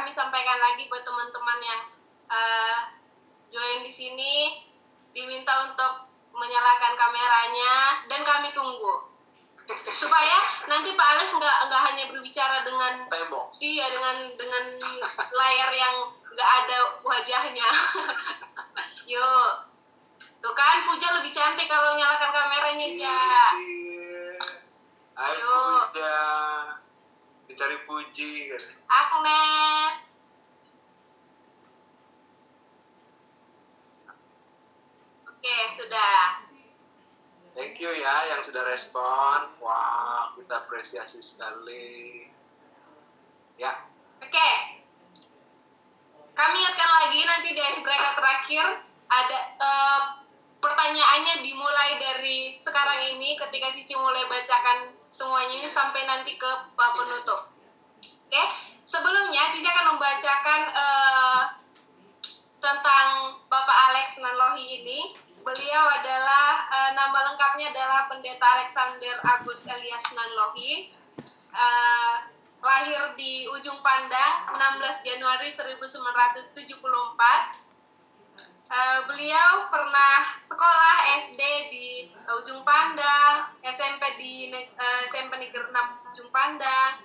kami 0.00 0.16
sampaikan 0.16 0.56
lagi 0.56 0.88
buat 0.88 1.04
teman-teman 1.04 1.58
yang 1.60 1.80
eh, 2.32 2.78
join 3.52 3.84
di 3.84 3.92
sini, 3.92 4.64
diminta 5.12 5.68
untuk 5.68 6.08
menyalakan 6.32 6.96
kameranya 6.96 8.00
dan 8.08 8.24
kami 8.24 8.48
tunggu 8.56 9.12
supaya 9.92 10.64
nanti 10.66 10.96
Pak 10.96 11.08
Alex 11.14 11.36
nggak 11.36 11.56
nggak 11.68 11.82
hanya 11.84 12.04
berbicara 12.10 12.64
dengan 12.64 13.06
tembok 13.06 13.54
Iya 13.60 13.86
dengan 13.92 14.16
dengan 14.34 14.64
layar 15.36 15.70
yang 15.76 15.94
nggak 16.32 16.50
ada 16.64 16.78
wajahnya. 17.04 17.68
Yuk, 19.12 19.50
tuh 20.40 20.54
kan 20.56 20.88
Puja 20.88 21.12
lebih 21.20 21.30
cantik 21.30 21.68
kalau 21.68 21.92
nyalakan 21.92 22.30
kameranya 22.32 22.88
ya. 22.96 23.20
Ayo 25.20 25.28
Ayo. 25.36 25.54
puja 25.92 26.16
dicari 27.50 27.82
puji 27.82 28.54
kan. 28.54 28.62
Agnes, 28.86 29.96
oke 35.26 35.56
sudah. 35.74 36.46
Thank 37.58 37.82
you 37.82 37.90
ya 37.90 38.30
yang 38.30 38.46
sudah 38.46 38.62
respon. 38.70 39.50
Wah, 39.58 40.30
kita 40.38 40.62
apresiasi 40.62 41.18
sekali. 41.18 42.30
Ya, 43.58 43.76
Oke, 44.20 44.50
kami 46.36 46.56
ingatkan 46.60 46.90
lagi 47.02 47.20
nanti 47.24 47.48
di 47.56 47.60
icebreaker 47.60 48.12
terakhir 48.16 48.64
ada 49.08 49.38
eh, 49.56 50.00
pertanyaannya 50.60 51.40
dimulai 51.40 51.90
dari 51.96 52.52
sekarang 52.52 53.00
ini 53.16 53.40
ketika 53.40 53.72
Cici 53.72 53.96
mulai 53.96 54.28
bacakan 54.28 54.99
semuanya 55.20 55.60
ini 55.60 55.68
sampai 55.68 56.08
nanti 56.08 56.40
ke 56.40 56.50
bab 56.72 56.96
penutup. 56.96 57.52
Oke, 58.00 58.44
sebelumnya 58.88 59.52
Cici 59.52 59.68
akan 59.68 59.92
membacakan 59.92 60.60
eh, 60.72 61.42
tentang 62.56 63.36
Bapak 63.52 63.78
Alex 63.92 64.16
Nanlohi 64.16 64.80
ini. 64.80 65.12
Beliau 65.44 65.84
adalah 65.92 66.64
eh, 66.72 66.90
nama 66.96 67.18
lengkapnya 67.28 67.68
adalah 67.68 68.08
Pendeta 68.08 68.64
Alexander 68.64 69.20
Agus 69.28 69.68
Elias 69.68 70.08
Nanlohi. 70.16 70.88
Eh, 71.52 72.14
lahir 72.64 73.12
di 73.20 73.44
Ujung 73.52 73.76
Pandang 73.84 74.56
16 74.56 75.04
Januari 75.04 75.52
1974. 75.52 76.80
Eh, 78.70 79.00
beliau 79.10 79.66
pernah 79.66 80.38
sekolah 80.38 81.26
SD 81.26 81.42
di 81.74 82.06
eh, 82.06 82.38
Ujung 82.38 82.62
Pandang, 82.62 83.50
SMP 83.66 84.14
di 84.14 84.46
Neg- 84.46 84.78
eh, 84.78 85.10
SMP 85.10 85.42
Negeri 85.42 85.74
6 85.74 86.14
Ujung 86.14 86.30
Pandang, 86.30 87.02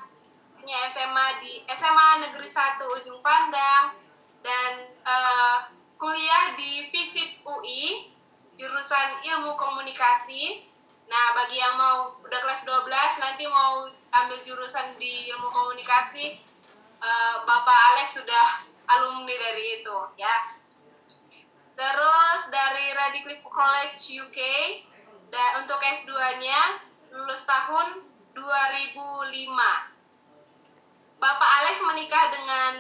punya 0.53 0.77
SMA 0.93 1.41
di 1.41 1.65
SMA 1.73 2.09
Negeri 2.21 2.45
1 2.45 2.85
Ujung 2.85 3.17
Pandang 3.25 3.97
dan 4.45 4.93
eh, 4.93 5.57
kuliah 5.97 6.53
di 6.53 6.85
FISIP 6.93 7.41
UI 7.41 8.13
jurusan 8.61 9.25
Ilmu 9.25 9.57
Komunikasi. 9.57 10.69
Nah, 11.09 11.33
bagi 11.33 11.57
yang 11.57 11.81
mau 11.81 12.13
udah 12.21 12.39
kelas 12.45 12.61
12 12.61 12.85
nanti 13.25 13.49
mau 13.49 13.89
ambil 14.13 14.37
jurusan 14.45 14.93
di 15.01 15.33
Ilmu 15.33 15.49
Komunikasi 15.49 16.37
eh, 17.01 17.35
Bapak 17.41 17.97
Alex 17.97 18.21
sudah 18.21 18.61
alumni 18.85 19.33
dari 19.33 19.81
itu 19.81 19.97
ya. 20.21 20.61
Terus 21.75 22.41
dari 22.47 22.95
Radcliffe 22.95 23.43
College 23.51 23.99
UK 23.99 24.39
dan 25.27 25.67
untuk 25.67 25.75
S2-nya 25.83 26.79
lulus 27.11 27.43
tahun 27.43 28.07
2005. 28.31 29.27
Bapak 31.19 31.49
Alex 31.63 31.75
menikah 31.83 32.31
dengan 32.31 32.73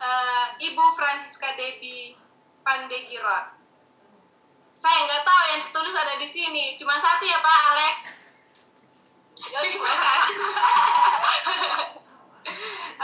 eh, 0.00 0.46
Ibu 0.60 0.84
Francisca 0.96 1.52
Debbie 1.56 2.16
Pandegirot. 2.64 3.46
Saya 4.76 4.98
nggak 5.08 5.24
tahu 5.24 5.42
yang 5.48 5.60
tertulis 5.68 5.94
ada 5.96 6.14
di 6.20 6.28
sini. 6.28 6.76
Cuma 6.76 7.00
satu 7.00 7.24
ya 7.24 7.40
Pak 7.40 7.60
Alex. 7.72 7.96
Ya 9.48 9.60
cuma 9.72 9.92
satu. 9.96 10.44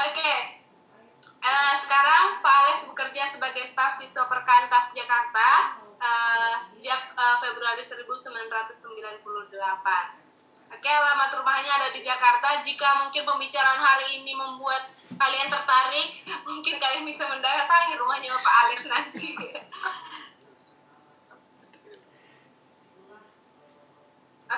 Oke. 0.04 0.59
Eh, 1.40 1.74
sekarang 1.80 2.44
Pak 2.44 2.52
Alex 2.52 2.84
bekerja 2.84 3.24
sebagai 3.32 3.64
staf 3.64 3.96
siswa 3.96 4.28
Perkantas 4.28 4.92
Jakarta 4.92 5.72
eh, 5.96 6.60
sejak 6.60 7.16
eh, 7.16 7.36
Februari 7.40 7.80
1998. 7.80 9.48
Oke, 10.70 10.86
alamat 10.86 11.34
rumahnya 11.34 11.72
ada 11.80 11.88
di 11.96 12.04
Jakarta. 12.04 12.60
Jika 12.60 13.02
mungkin 13.02 13.24
pembicaraan 13.24 13.80
hari 13.80 14.20
ini 14.20 14.36
membuat 14.36 14.92
kalian 15.16 15.48
tertarik, 15.48 16.28
mungkin 16.48 16.76
kalian 16.76 17.08
bisa 17.08 17.24
mendatangi 17.24 17.96
rumahnya 17.96 18.36
Pak 18.36 18.56
Alex 18.68 18.84
nanti. 18.84 19.32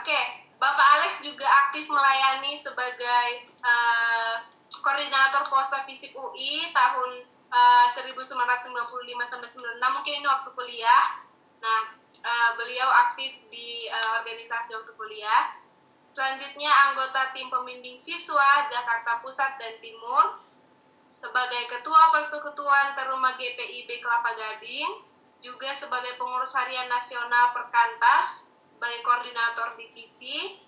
Oke, 0.03 0.21
Bapak 0.59 0.89
Alex 0.99 1.23
juga 1.23 1.47
aktif 1.47 1.87
melayani 1.87 2.59
sebagai 2.59 3.47
eh, 3.47 4.35
koordinator 4.83 5.47
posta 5.49 5.87
fisik 5.87 6.13
UI 6.19 6.75
tahun 6.75 7.11
eh, 7.49 7.87
1995 7.95 9.31
sampai 9.31 9.49
96. 9.49 9.79
Mungkin 9.79 10.15
ini 10.21 10.27
waktu 10.27 10.51
kuliah. 10.53 11.23
Nah, 11.63 11.95
eh, 12.21 12.51
beliau 12.59 12.91
aktif 13.09 13.39
di 13.49 13.87
eh, 13.87 14.09
organisasi 14.21 14.75
waktu 14.77 14.93
kuliah. 14.99 15.57
Selanjutnya 16.13 16.69
anggota 16.69 17.33
tim 17.33 17.49
pembimbing 17.49 17.97
siswa 17.97 18.69
Jakarta 18.69 19.25
Pusat 19.25 19.57
dan 19.57 19.75
Timur 19.81 20.45
sebagai 21.09 21.71
ketua 21.71 22.11
persekutuan 22.11 22.99
Teruma 22.99 23.39
GPIB 23.39 24.03
Kelapa 24.03 24.35
Gading, 24.35 25.07
juga 25.39 25.71
sebagai 25.79 26.19
pengurus 26.19 26.51
harian 26.59 26.91
nasional 26.91 27.55
Perkantas, 27.55 28.51
sebagai 28.67 29.07
koordinator 29.07 29.79
divisi, 29.79 30.59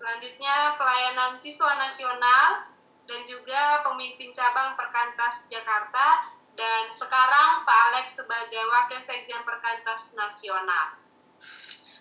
selanjutnya 0.00 0.80
pelayanan 0.80 1.36
siswa 1.36 1.76
nasional, 1.76 2.70
dan 3.08 3.20
juga 3.24 3.84
pemimpin 3.86 4.34
cabang 4.34 4.74
Perkantas 4.74 5.46
Jakarta, 5.46 6.32
dan 6.58 6.92
sekarang 6.92 7.64
Pak 7.64 7.80
Alex 7.92 8.20
sebagai 8.20 8.62
Wakil 8.68 9.00
Sekjen 9.00 9.40
Perkantas 9.46 10.12
Nasional. 10.12 10.98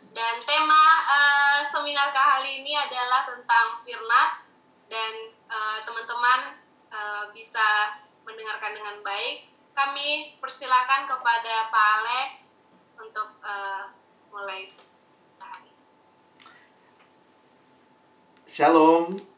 Dan 0.10 0.36
tema 0.44 0.84
eh, 1.06 1.60
seminar 1.70 2.10
kali 2.12 2.66
ini 2.66 2.74
adalah 2.74 3.30
tentang 3.30 3.80
Firnat, 3.86 4.32
dan 4.90 5.14
eh, 5.48 5.80
teman-teman 5.86 6.60
eh, 6.90 7.24
bisa 7.32 8.00
mendengarkan 8.26 8.74
dengan 8.74 8.98
baik. 9.06 9.48
Kami 9.78 10.36
persilakan 10.44 11.08
kepada 11.08 11.72
Pak 11.72 11.88
Alex 12.04 12.58
untuk 13.00 13.38
eh, 13.46 13.84
mulai. 14.34 14.68
Shalom 18.50 19.29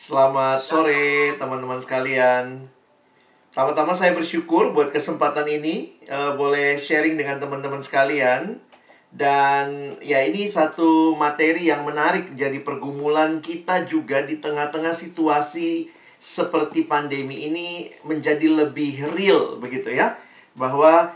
Selamat 0.00 0.64
sore 0.64 1.36
teman-teman 1.36 1.76
sekalian. 1.76 2.64
Pertama-tama 3.52 3.92
saya 3.92 4.16
bersyukur 4.16 4.72
buat 4.72 4.88
kesempatan 4.88 5.44
ini 5.44 5.92
uh, 6.08 6.32
boleh 6.40 6.80
sharing 6.80 7.20
dengan 7.20 7.36
teman-teman 7.36 7.84
sekalian. 7.84 8.64
Dan 9.12 10.00
ya 10.00 10.24
ini 10.24 10.48
satu 10.48 11.12
materi 11.20 11.68
yang 11.68 11.84
menarik 11.84 12.32
jadi 12.32 12.64
pergumulan 12.64 13.44
kita 13.44 13.84
juga 13.84 14.24
di 14.24 14.40
tengah-tengah 14.40 14.96
situasi 14.96 15.92
seperti 16.16 16.88
pandemi 16.88 17.52
ini 17.52 17.92
menjadi 18.08 18.48
lebih 18.48 19.04
real 19.12 19.60
begitu 19.60 19.92
ya. 19.92 20.16
Bahwa 20.56 21.12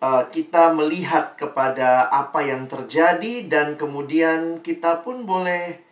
uh, 0.00 0.24
kita 0.32 0.72
melihat 0.72 1.36
kepada 1.36 2.08
apa 2.08 2.40
yang 2.48 2.64
terjadi 2.64 3.44
dan 3.44 3.76
kemudian 3.76 4.64
kita 4.64 5.04
pun 5.04 5.28
boleh 5.28 5.91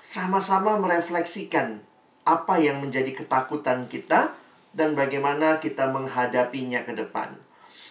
sama-sama 0.00 0.80
merefleksikan 0.80 1.84
apa 2.24 2.56
yang 2.56 2.80
menjadi 2.80 3.12
ketakutan 3.12 3.84
kita 3.84 4.32
dan 4.72 4.96
bagaimana 4.96 5.60
kita 5.60 5.92
menghadapinya 5.92 6.80
ke 6.88 6.96
depan. 6.96 7.36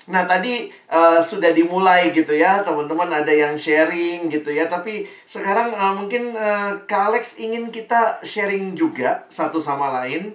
Nah, 0.09 0.25
tadi 0.25 0.73
uh, 0.89 1.21
sudah 1.21 1.53
dimulai 1.53 2.09
gitu 2.09 2.33
ya, 2.33 2.65
teman-teman 2.65 3.13
ada 3.13 3.29
yang 3.29 3.53
sharing 3.53 4.25
gitu 4.33 4.49
ya. 4.49 4.65
Tapi 4.65 5.05
sekarang 5.29 5.69
uh, 5.69 5.93
mungkin 6.01 6.33
uh, 6.33 6.81
Kak 6.89 7.13
Alex 7.13 7.37
ingin 7.37 7.69
kita 7.69 8.17
sharing 8.25 8.73
juga 8.73 9.29
satu 9.29 9.61
sama 9.61 9.93
lain. 10.01 10.33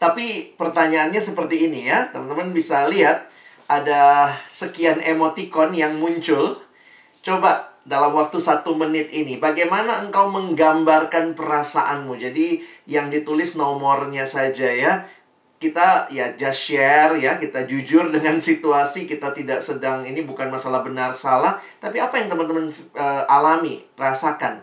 Tapi 0.00 0.56
pertanyaannya 0.56 1.20
seperti 1.20 1.68
ini 1.68 1.92
ya, 1.92 2.08
teman-teman 2.08 2.56
bisa 2.56 2.88
lihat 2.88 3.28
ada 3.68 4.32
sekian 4.48 4.96
emoticon 5.04 5.76
yang 5.76 6.00
muncul. 6.00 6.56
Coba 7.20 7.73
dalam 7.84 8.16
waktu 8.16 8.40
satu 8.40 8.72
menit 8.76 9.12
ini, 9.12 9.36
bagaimana 9.36 10.04
engkau 10.04 10.32
menggambarkan 10.32 11.36
perasaanmu? 11.36 12.16
Jadi 12.16 12.64
yang 12.88 13.12
ditulis 13.12 13.56
nomornya 13.56 14.24
saja 14.24 14.68
ya 14.68 15.04
kita 15.64 16.12
ya 16.12 16.36
just 16.36 16.68
share 16.68 17.16
ya, 17.16 17.40
kita 17.40 17.64
jujur 17.64 18.12
dengan 18.12 18.36
situasi, 18.36 19.08
kita 19.08 19.32
tidak 19.32 19.64
sedang 19.64 20.04
ini 20.04 20.20
bukan 20.20 20.52
masalah 20.52 20.84
benar 20.84 21.16
salah, 21.16 21.56
tapi 21.80 21.96
apa 21.96 22.20
yang 22.20 22.28
teman-teman 22.28 22.68
uh, 22.92 23.24
alami, 23.24 23.80
rasakan. 23.96 24.60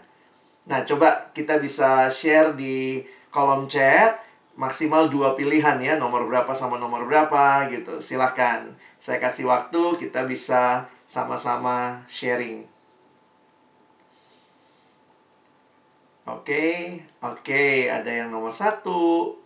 Nah, 0.70 0.86
coba 0.86 1.34
kita 1.34 1.58
bisa 1.58 2.06
share 2.14 2.54
di 2.54 3.02
kolom 3.34 3.66
chat 3.66 4.22
maksimal 4.54 5.10
dua 5.10 5.34
pilihan 5.34 5.82
ya, 5.82 5.98
nomor 5.98 6.30
berapa 6.30 6.54
sama 6.54 6.78
nomor 6.78 7.10
berapa 7.10 7.66
gitu. 7.74 7.98
Silakan. 7.98 8.78
Saya 9.02 9.18
kasih 9.18 9.50
waktu, 9.50 9.98
kita 9.98 10.30
bisa 10.30 10.86
sama-sama 11.10 12.06
sharing. 12.06 12.70
Oke, 16.30 17.02
oke, 17.26 17.90
ada 17.90 18.10
yang 18.10 18.30
nomor 18.30 18.54
satu, 18.54 19.42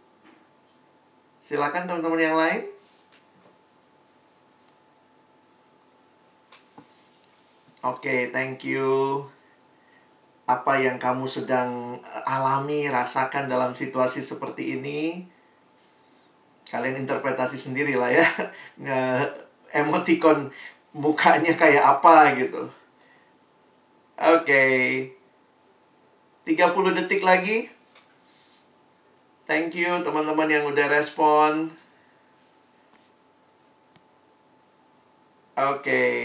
Silakan 1.45 1.85
teman-teman 1.85 2.25
yang 2.25 2.33
lain. 2.41 2.65
Oke, 7.85 8.33
thank 8.33 8.65
you. 8.65 9.21
Apa 10.49 10.81
yang 10.81 10.97
kamu 10.97 11.29
sedang 11.29 12.01
alami, 12.25 12.89
rasakan 12.89 13.45
dalam 13.45 13.77
situasi 13.77 14.25
seperti 14.25 14.73
ini? 14.73 15.29
Kalian 16.65 17.05
interpretasi 17.05 17.61
sendiri 17.61 17.93
lah 17.93 18.09
ya. 18.09 18.25
Emoticon 19.85 20.49
mukanya 20.97 21.53
kayak 21.53 22.01
apa 22.01 22.33
gitu. 22.41 22.65
Oke. 24.17 24.41
Okay. 24.41 25.14
30 26.45 26.97
detik 27.01 27.25
lagi. 27.25 27.73
Thank 29.45 29.77
you 29.77 30.01
teman-teman 30.01 30.49
yang 30.49 30.65
udah 30.69 30.85
respon. 30.89 31.73
Oke. 35.55 35.81
Okay. 35.81 36.21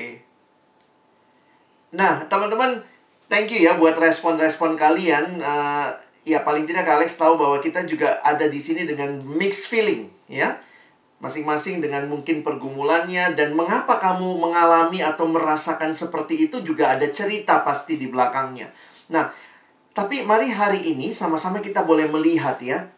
Nah, 1.91 2.27
teman-teman, 2.31 2.81
thank 3.27 3.51
you 3.51 3.65
ya 3.65 3.75
buat 3.81 3.99
respon-respon 3.99 4.79
kalian. 4.79 5.43
Uh, 5.43 5.91
ya 6.23 6.45
paling 6.47 6.69
tidak 6.69 6.87
Alex 6.87 7.19
tahu 7.19 7.41
bahwa 7.41 7.59
kita 7.59 7.83
juga 7.87 8.23
ada 8.23 8.47
di 8.47 8.61
sini 8.63 8.87
dengan 8.87 9.19
mixed 9.25 9.67
feeling, 9.67 10.07
ya. 10.31 10.61
Masing-masing 11.21 11.85
dengan 11.85 12.09
mungkin 12.09 12.41
pergumulannya 12.41 13.37
dan 13.37 13.53
mengapa 13.53 14.01
kamu 14.01 14.41
mengalami 14.41 15.05
atau 15.05 15.29
merasakan 15.29 15.93
seperti 15.93 16.49
itu 16.49 16.65
juga 16.65 16.97
ada 16.97 17.05
cerita 17.13 17.61
pasti 17.61 18.01
di 18.01 18.09
belakangnya. 18.09 18.73
Nah, 19.13 19.29
tapi 20.01 20.25
mari 20.25 20.49
hari 20.49 20.97
ini 20.97 21.13
sama-sama 21.13 21.61
kita 21.61 21.85
boleh 21.85 22.09
melihat 22.09 22.57
ya 22.65 22.89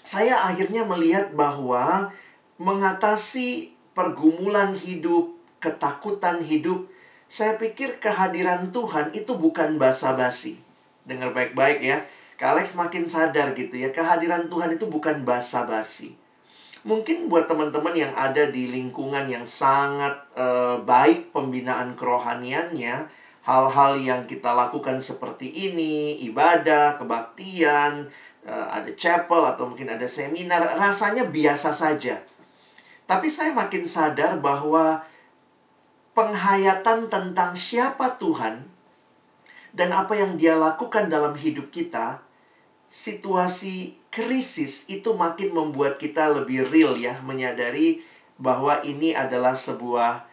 saya 0.00 0.48
akhirnya 0.48 0.88
melihat 0.88 1.36
bahwa 1.36 2.10
mengatasi 2.56 3.76
pergumulan 3.92 4.72
hidup, 4.76 5.32
ketakutan 5.60 6.40
hidup, 6.40 6.88
saya 7.28 7.56
pikir 7.60 8.00
kehadiran 8.00 8.72
Tuhan 8.72 9.12
itu 9.14 9.36
bukan 9.36 9.76
basa-basi. 9.76 10.60
Dengar 11.04 11.32
baik-baik 11.36 11.80
ya. 11.84 12.04
Kak 12.40 12.56
Alex 12.56 12.72
makin 12.72 13.04
sadar 13.04 13.52
gitu 13.52 13.76
ya, 13.76 13.92
kehadiran 13.92 14.48
Tuhan 14.48 14.72
itu 14.72 14.88
bukan 14.88 15.22
basa-basi. 15.28 16.16
Mungkin 16.80 17.28
buat 17.28 17.44
teman-teman 17.44 17.92
yang 17.92 18.16
ada 18.16 18.48
di 18.48 18.72
lingkungan 18.72 19.28
yang 19.28 19.44
sangat 19.44 20.16
uh, 20.32 20.80
baik 20.80 21.28
pembinaan 21.36 21.92
kerohaniannya, 21.92 23.19
hal-hal 23.50 23.98
yang 23.98 24.22
kita 24.30 24.54
lakukan 24.54 25.02
seperti 25.02 25.50
ini, 25.50 26.22
ibadah, 26.30 27.02
kebaktian, 27.02 28.06
uh, 28.46 28.66
ada 28.70 28.94
chapel 28.94 29.42
atau 29.42 29.66
mungkin 29.66 29.90
ada 29.90 30.06
seminar, 30.06 30.78
rasanya 30.78 31.26
biasa 31.26 31.74
saja. 31.74 32.22
Tapi 33.10 33.26
saya 33.26 33.50
makin 33.50 33.90
sadar 33.90 34.38
bahwa 34.38 35.02
penghayatan 36.14 37.10
tentang 37.10 37.58
siapa 37.58 38.14
Tuhan 38.22 38.70
dan 39.74 39.90
apa 39.90 40.14
yang 40.14 40.38
Dia 40.38 40.54
lakukan 40.54 41.10
dalam 41.10 41.34
hidup 41.34 41.74
kita, 41.74 42.22
situasi 42.86 43.98
krisis 44.14 44.86
itu 44.86 45.10
makin 45.18 45.50
membuat 45.50 45.98
kita 45.98 46.30
lebih 46.30 46.70
real 46.70 46.94
ya, 46.94 47.18
menyadari 47.26 48.06
bahwa 48.38 48.78
ini 48.86 49.10
adalah 49.10 49.58
sebuah 49.58 50.29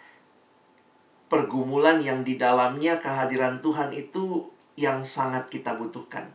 pergumulan 1.27 1.99
yang 1.99 2.23
di 2.23 2.39
dalamnya 2.39 2.99
kehadiran 2.99 3.59
Tuhan 3.59 3.91
itu 3.91 4.47
yang 4.79 5.03
sangat 5.03 5.51
kita 5.51 5.75
butuhkan. 5.75 6.31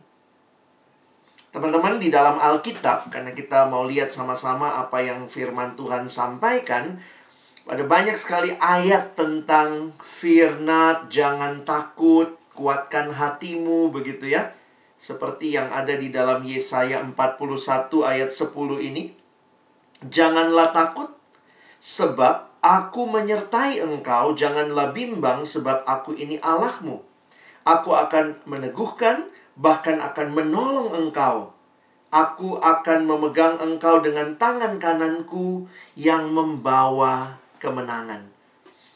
Teman-teman 1.53 2.01
di 2.01 2.09
dalam 2.09 2.41
Alkitab 2.41 3.13
karena 3.13 3.29
kita 3.29 3.69
mau 3.69 3.85
lihat 3.85 4.09
sama-sama 4.09 4.73
apa 4.81 5.05
yang 5.05 5.29
firman 5.29 5.77
Tuhan 5.77 6.09
sampaikan, 6.09 6.97
ada 7.69 7.85
banyak 7.85 8.17
sekali 8.17 8.57
ayat 8.57 9.13
tentang 9.13 9.93
fear 10.01 10.57
not, 10.57 11.13
jangan 11.13 11.61
takut, 11.61 12.35
kuatkan 12.57 13.13
hatimu 13.13 13.93
begitu 13.93 14.33
ya. 14.33 14.51
Seperti 14.97 15.53
yang 15.53 15.69
ada 15.69 15.93
di 15.93 16.09
dalam 16.09 16.41
Yesaya 16.41 17.03
41 17.05 17.13
ayat 18.01 18.31
10 18.31 18.49
ini. 18.81 19.13
Janganlah 20.03 20.73
takut 20.73 21.11
sebab 21.79 22.52
aku 22.63 23.11
menyertai 23.11 23.83
engkau, 23.83 24.31
janganlah 24.33 24.95
bimbang 24.95 25.43
sebab 25.43 25.83
aku 25.83 26.15
ini 26.15 26.39
Allahmu. 26.39 27.03
Aku 27.67 27.91
akan 27.91 28.39
meneguhkan 28.47 29.27
bahkan 29.59 29.99
akan 29.99 30.31
menolong 30.31 30.95
engkau. 30.95 31.51
Aku 32.13 32.61
akan 32.61 33.09
memegang 33.09 33.59
engkau 33.59 33.99
dengan 33.99 34.37
tangan 34.39 34.79
kananku 34.79 35.67
yang 35.99 36.31
membawa 36.31 37.35
kemenangan. 37.59 38.29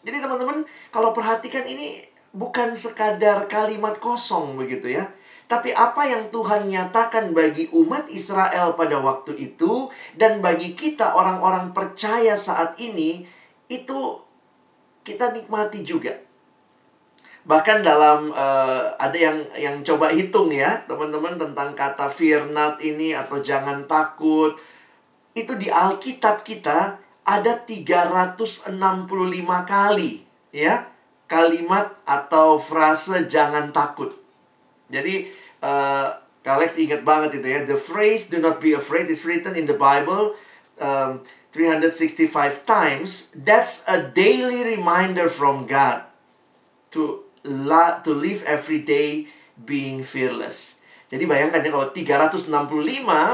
Jadi 0.05 0.17
teman-teman, 0.23 0.63
kalau 0.93 1.11
perhatikan 1.11 1.65
ini 1.67 2.05
bukan 2.31 2.77
sekadar 2.77 3.49
kalimat 3.49 3.97
kosong 3.97 4.55
begitu 4.55 4.95
ya. 4.95 5.11
Tapi 5.47 5.71
apa 5.71 6.03
yang 6.03 6.27
Tuhan 6.27 6.67
nyatakan 6.67 7.31
bagi 7.31 7.71
umat 7.71 8.11
Israel 8.11 8.75
pada 8.75 8.99
waktu 8.99 9.31
itu 9.39 9.87
dan 10.19 10.43
bagi 10.43 10.75
kita 10.75 11.15
orang-orang 11.15 11.71
percaya 11.71 12.35
saat 12.35 12.75
ini 12.83 13.23
itu 13.67 14.23
kita 15.03 15.31
nikmati 15.31 15.83
juga. 15.83 16.15
Bahkan 17.47 17.79
dalam 17.79 18.35
uh, 18.35 18.91
ada 18.99 19.15
yang 19.15 19.39
yang 19.55 19.79
coba 19.79 20.11
hitung 20.11 20.51
ya, 20.51 20.83
teman-teman 20.83 21.39
tentang 21.39 21.71
kata 21.71 22.11
fear 22.11 22.43
not 22.51 22.83
ini 22.83 23.15
atau 23.15 23.39
jangan 23.39 23.87
takut. 23.87 24.59
Itu 25.31 25.55
di 25.55 25.71
Alkitab 25.71 26.43
kita 26.43 26.99
ada 27.23 27.53
365 27.63 28.71
kali 29.63 30.11
ya 30.51 30.87
kalimat 31.27 31.91
atau 32.07 32.55
frase 32.55 33.27
jangan 33.27 33.75
takut. 33.75 34.15
Jadi 34.87 35.27
uh, 35.63 36.15
Alex 36.47 36.79
ingat 36.79 37.03
banget 37.03 37.43
itu 37.43 37.47
ya. 37.47 37.59
The 37.67 37.75
phrase 37.75 38.31
do 38.31 38.39
not 38.39 38.63
be 38.63 38.71
afraid 38.71 39.11
is 39.11 39.27
written 39.27 39.59
in 39.59 39.67
the 39.67 39.75
Bible 39.75 40.39
um, 40.79 41.19
365 41.57 42.69
times. 42.69 43.33
That's 43.33 43.81
a 43.89 44.05
daily 44.05 44.61
reminder 44.61 45.25
from 45.25 45.65
God 45.65 46.05
to 46.93 47.25
la 47.41 47.97
to 48.05 48.13
live 48.13 48.45
every 48.45 48.85
day 48.85 49.25
being 49.57 50.05
fearless. 50.05 50.77
Jadi 51.07 51.23
bayangkan 51.23 51.63
ya 51.63 51.71
kalau 51.71 51.89
365 51.89 52.51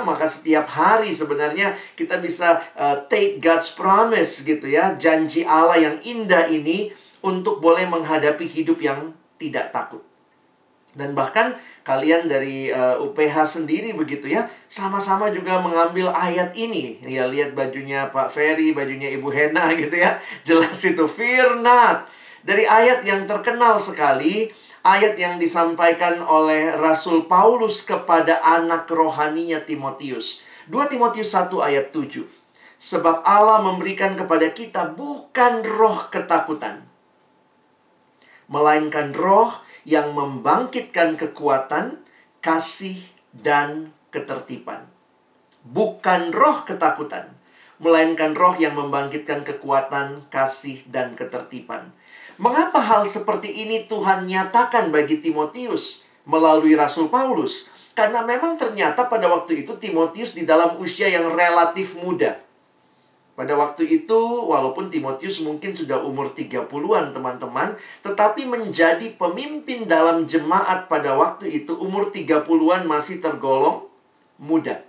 maka 0.06 0.26
setiap 0.30 0.70
hari 0.72 1.10
sebenarnya 1.10 1.74
kita 1.98 2.22
bisa 2.22 2.62
uh, 2.78 3.02
take 3.10 3.42
God's 3.44 3.74
promise 3.74 4.46
gitu 4.46 4.70
ya, 4.70 4.96
janji 4.96 5.42
Allah 5.44 5.82
yang 5.82 5.98
indah 6.06 6.48
ini 6.48 6.94
untuk 7.26 7.60
boleh 7.60 7.90
menghadapi 7.90 8.46
hidup 8.46 8.78
yang 8.78 9.18
tidak 9.42 9.74
takut. 9.74 10.06
Dan 10.94 11.18
bahkan 11.18 11.58
kalian 11.84 12.32
dari 12.32 12.72
uh, 12.72 12.96
eh, 12.96 13.04
UPH 13.04 13.60
sendiri 13.60 13.92
begitu 13.92 14.32
ya, 14.32 14.48
sama-sama 14.72 15.28
juga 15.30 15.60
mengambil 15.60 16.10
ayat 16.16 16.56
ini. 16.56 17.04
Ya 17.04 17.28
lihat 17.28 17.54
bajunya 17.54 18.08
Pak 18.10 18.32
Ferry, 18.32 18.72
bajunya 18.72 19.12
Ibu 19.12 19.30
Hena 19.30 19.72
gitu 19.82 19.94
ya. 19.94 20.18
Jelas 20.48 20.80
itu 20.82 21.04
fear 21.06 21.60
not. 21.60 22.08
Dari 22.44 22.68
ayat 22.68 23.08
yang 23.08 23.24
terkenal 23.24 23.80
sekali 23.80 24.52
ayat 24.84 25.16
yang 25.16 25.40
disampaikan 25.40 26.20
oleh 26.20 26.76
Rasul 26.76 27.28
Paulus 27.28 27.84
kepada 27.88 28.44
anak 28.44 28.88
rohaninya 28.92 29.64
Timotius. 29.64 30.44
2 30.68 30.92
Timotius 30.92 31.32
1 31.32 31.52
ayat 31.60 31.92
7. 31.92 32.24
Sebab 32.84 33.24
Allah 33.24 33.64
memberikan 33.64 34.16
kepada 34.20 34.52
kita 34.52 34.92
bukan 34.92 35.64
roh 35.64 36.12
ketakutan. 36.12 36.84
Melainkan 38.52 39.16
roh 39.16 39.63
yang 39.84 40.16
membangkitkan 40.16 41.20
kekuatan, 41.20 42.00
kasih, 42.40 43.00
dan 43.36 43.92
ketertiban. 44.14 44.88
Bukan 45.64 46.36
roh 46.36 46.64
ketakutan, 46.68 47.32
melainkan 47.80 48.36
roh 48.36 48.56
yang 48.60 48.76
membangkitkan 48.76 49.44
kekuatan, 49.48 50.28
kasih, 50.28 50.84
dan 50.88 51.16
ketertiban. 51.16 51.92
Mengapa 52.40 52.82
hal 52.82 53.06
seperti 53.06 53.64
ini 53.64 53.86
Tuhan 53.86 54.26
nyatakan 54.26 54.90
bagi 54.90 55.22
Timotius 55.22 56.04
melalui 56.26 56.74
Rasul 56.74 57.08
Paulus? 57.08 57.70
Karena 57.94 58.26
memang 58.26 58.58
ternyata 58.58 59.06
pada 59.06 59.30
waktu 59.30 59.62
itu 59.62 59.78
Timotius 59.78 60.34
di 60.34 60.44
dalam 60.44 60.82
usia 60.82 61.06
yang 61.06 61.30
relatif 61.30 61.94
muda. 62.02 62.42
Pada 63.34 63.58
waktu 63.58 63.90
itu, 63.90 64.22
walaupun 64.46 64.94
Timotius 64.94 65.42
mungkin 65.42 65.74
sudah 65.74 66.06
umur 66.06 66.38
30-an 66.38 67.18
teman-teman, 67.18 67.74
tetapi 68.06 68.46
menjadi 68.46 69.10
pemimpin 69.18 69.90
dalam 69.90 70.30
jemaat 70.30 70.86
pada 70.86 71.18
waktu 71.18 71.50
itu 71.50 71.74
umur 71.74 72.14
30-an 72.14 72.86
masih 72.86 73.18
tergolong 73.18 73.90
muda. 74.38 74.86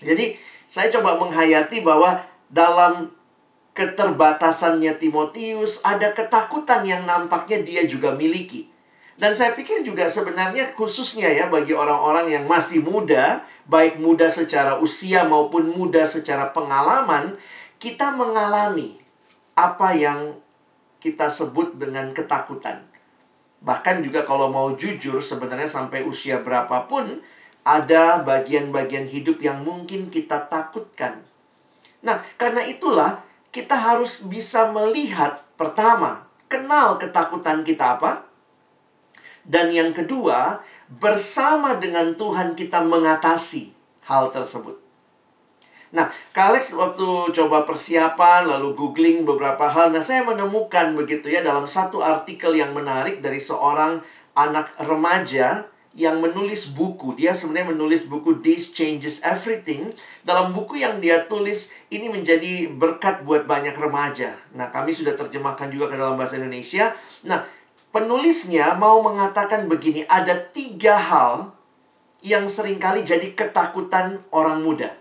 Jadi, 0.00 0.40
saya 0.64 0.88
coba 0.88 1.20
menghayati 1.20 1.84
bahwa 1.84 2.24
dalam 2.48 3.12
keterbatasannya 3.76 4.96
Timotius, 4.96 5.84
ada 5.84 6.16
ketakutan 6.16 6.88
yang 6.88 7.04
nampaknya 7.04 7.60
dia 7.60 7.82
juga 7.84 8.16
miliki. 8.16 8.69
Dan 9.20 9.36
saya 9.36 9.52
pikir 9.52 9.84
juga 9.84 10.08
sebenarnya 10.08 10.72
khususnya 10.72 11.28
ya 11.28 11.52
bagi 11.52 11.76
orang-orang 11.76 12.32
yang 12.40 12.48
masih 12.48 12.80
muda, 12.80 13.44
baik 13.68 14.00
muda 14.00 14.32
secara 14.32 14.80
usia 14.80 15.28
maupun 15.28 15.76
muda 15.76 16.08
secara 16.08 16.48
pengalaman, 16.56 17.36
kita 17.76 18.16
mengalami 18.16 18.96
apa 19.52 19.92
yang 19.92 20.40
kita 21.04 21.28
sebut 21.28 21.76
dengan 21.76 22.16
ketakutan. 22.16 22.80
Bahkan 23.60 24.00
juga 24.00 24.24
kalau 24.24 24.48
mau 24.48 24.72
jujur 24.72 25.20
sebenarnya 25.20 25.68
sampai 25.68 26.00
usia 26.00 26.40
berapapun 26.40 27.20
ada 27.60 28.24
bagian-bagian 28.24 29.04
hidup 29.04 29.44
yang 29.44 29.60
mungkin 29.60 30.08
kita 30.08 30.48
takutkan. 30.48 31.20
Nah, 32.00 32.24
karena 32.40 32.64
itulah 32.64 33.20
kita 33.52 33.76
harus 33.76 34.24
bisa 34.24 34.72
melihat 34.72 35.44
pertama, 35.60 36.24
kenal 36.48 36.96
ketakutan 36.96 37.60
kita 37.60 38.00
apa? 38.00 38.29
Dan 39.46 39.72
yang 39.72 39.90
kedua, 39.96 40.60
bersama 40.90 41.78
dengan 41.78 42.18
Tuhan 42.18 42.58
kita 42.58 42.82
mengatasi 42.82 43.70
hal 44.10 44.34
tersebut. 44.34 44.80
Nah, 45.90 46.06
Kalex 46.30 46.70
waktu 46.78 47.34
coba 47.34 47.66
persiapan 47.66 48.46
lalu 48.46 48.78
googling 48.78 49.26
beberapa 49.26 49.66
hal, 49.66 49.90
nah 49.90 49.98
saya 49.98 50.22
menemukan 50.22 50.94
begitu 50.94 51.26
ya 51.26 51.42
dalam 51.42 51.66
satu 51.66 51.98
artikel 51.98 52.54
yang 52.54 52.70
menarik 52.70 53.18
dari 53.18 53.42
seorang 53.42 53.98
anak 54.38 54.70
remaja 54.78 55.66
yang 55.98 56.22
menulis 56.22 56.70
buku. 56.78 57.18
Dia 57.18 57.34
sebenarnya 57.34 57.74
menulis 57.74 58.06
buku 58.06 58.38
This 58.38 58.70
Changes 58.70 59.18
Everything. 59.26 59.90
Dalam 60.22 60.54
buku 60.54 60.78
yang 60.78 61.02
dia 61.02 61.26
tulis, 61.26 61.74
ini 61.90 62.06
menjadi 62.06 62.70
berkat 62.70 63.26
buat 63.26 63.50
banyak 63.50 63.74
remaja. 63.74 64.30
Nah, 64.54 64.70
kami 64.70 64.94
sudah 64.94 65.18
terjemahkan 65.18 65.66
juga 65.74 65.90
ke 65.90 65.98
dalam 65.98 66.14
bahasa 66.14 66.38
Indonesia. 66.38 66.94
Nah, 67.26 67.42
penulisnya 67.90 68.74
mau 68.78 69.02
mengatakan 69.02 69.66
begini, 69.66 70.06
ada 70.06 70.34
tiga 70.34 70.98
hal 70.98 71.54
yang 72.22 72.46
sering 72.46 72.78
kali 72.78 73.02
jadi 73.02 73.34
ketakutan 73.34 74.22
orang 74.30 74.62
muda. 74.62 74.94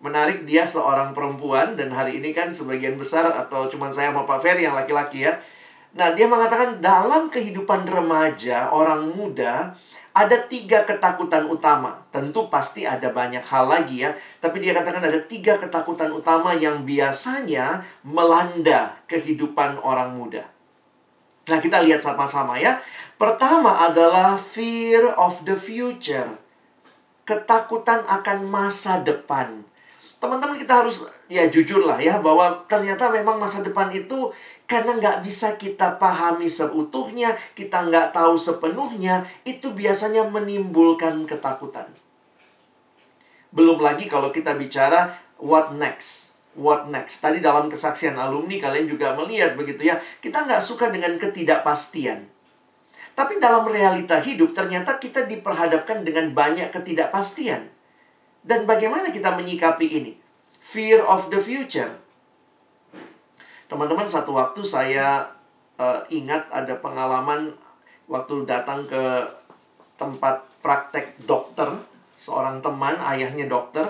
Menarik, 0.00 0.48
dia 0.48 0.64
seorang 0.64 1.12
perempuan, 1.12 1.76
dan 1.76 1.92
hari 1.92 2.24
ini 2.24 2.32
kan 2.32 2.48
sebagian 2.48 2.96
besar, 2.96 3.28
atau 3.28 3.68
cuma 3.68 3.92
saya 3.92 4.12
sama 4.12 4.24
Pak 4.24 4.40
Ferry 4.40 4.64
yang 4.64 4.72
laki-laki 4.72 5.28
ya. 5.28 5.36
Nah, 5.92 6.16
dia 6.16 6.24
mengatakan 6.24 6.80
dalam 6.80 7.28
kehidupan 7.28 7.84
remaja, 7.84 8.72
orang 8.72 9.12
muda, 9.12 9.76
ada 10.10 10.36
tiga 10.46 10.82
ketakutan 10.88 11.46
utama. 11.46 12.02
Tentu 12.10 12.50
pasti 12.50 12.82
ada 12.86 13.10
banyak 13.14 13.42
hal 13.46 13.70
lagi 13.70 14.02
ya. 14.02 14.10
Tapi 14.42 14.58
dia 14.58 14.74
katakan 14.74 15.06
ada 15.06 15.20
tiga 15.22 15.58
ketakutan 15.58 16.10
utama 16.10 16.54
yang 16.56 16.82
biasanya 16.82 17.86
melanda 18.02 18.98
kehidupan 19.06 19.78
orang 19.82 20.14
muda. 20.18 20.46
Nah 21.50 21.58
kita 21.58 21.82
lihat 21.82 21.98
sama-sama 21.98 22.54
ya. 22.54 22.78
Pertama 23.18 23.84
adalah 23.90 24.38
fear 24.38 25.10
of 25.18 25.42
the 25.42 25.58
future. 25.58 26.38
Ketakutan 27.26 28.06
akan 28.06 28.46
masa 28.46 29.02
depan. 29.02 29.66
Teman-teman 30.22 30.56
kita 30.56 30.84
harus 30.84 31.02
ya 31.26 31.48
jujur 31.48 31.82
lah 31.82 31.96
ya 31.96 32.20
bahwa 32.20 32.62
ternyata 32.68 33.08
memang 33.08 33.40
masa 33.40 33.64
depan 33.64 33.88
itu 33.88 34.30
karena 34.68 35.00
nggak 35.00 35.24
bisa 35.24 35.56
kita 35.56 35.96
pahami 35.96 36.46
seutuhnya, 36.46 37.34
kita 37.56 37.88
nggak 37.90 38.14
tahu 38.14 38.36
sepenuhnya, 38.36 39.26
itu 39.42 39.72
biasanya 39.72 40.28
menimbulkan 40.28 41.24
ketakutan. 41.26 41.88
Belum 43.50 43.80
lagi 43.82 44.06
kalau 44.06 44.30
kita 44.30 44.54
bicara 44.54 45.10
what 45.40 45.72
next. 45.74 46.19
What 46.58 46.90
next? 46.90 47.22
Tadi 47.22 47.38
dalam 47.38 47.70
kesaksian 47.70 48.18
alumni 48.18 48.58
kalian 48.58 48.90
juga 48.90 49.14
melihat 49.14 49.54
begitu 49.54 49.86
ya. 49.86 50.02
Kita 50.18 50.46
nggak 50.46 50.62
suka 50.62 50.90
dengan 50.90 51.14
ketidakpastian. 51.14 52.26
Tapi 53.14 53.38
dalam 53.38 53.68
realita 53.68 54.18
hidup 54.18 54.56
ternyata 54.56 54.98
kita 54.98 55.28
diperhadapkan 55.30 56.02
dengan 56.02 56.34
banyak 56.34 56.72
ketidakpastian. 56.74 57.70
Dan 58.40 58.64
bagaimana 58.64 59.12
kita 59.12 59.36
menyikapi 59.36 59.86
ini? 59.86 60.12
Fear 60.60 61.04
of 61.04 61.28
the 61.28 61.40
future 61.40 62.00
Teman-teman, 63.70 64.10
satu 64.10 64.34
waktu 64.34 64.66
saya 64.66 65.30
uh, 65.78 66.02
ingat 66.10 66.50
ada 66.50 66.74
pengalaman 66.82 67.54
waktu 68.10 68.42
datang 68.42 68.82
ke 68.90 68.98
tempat 69.94 70.42
praktek 70.58 71.14
dokter, 71.22 71.70
seorang 72.18 72.58
teman, 72.58 72.98
ayahnya 72.98 73.46
dokter, 73.46 73.86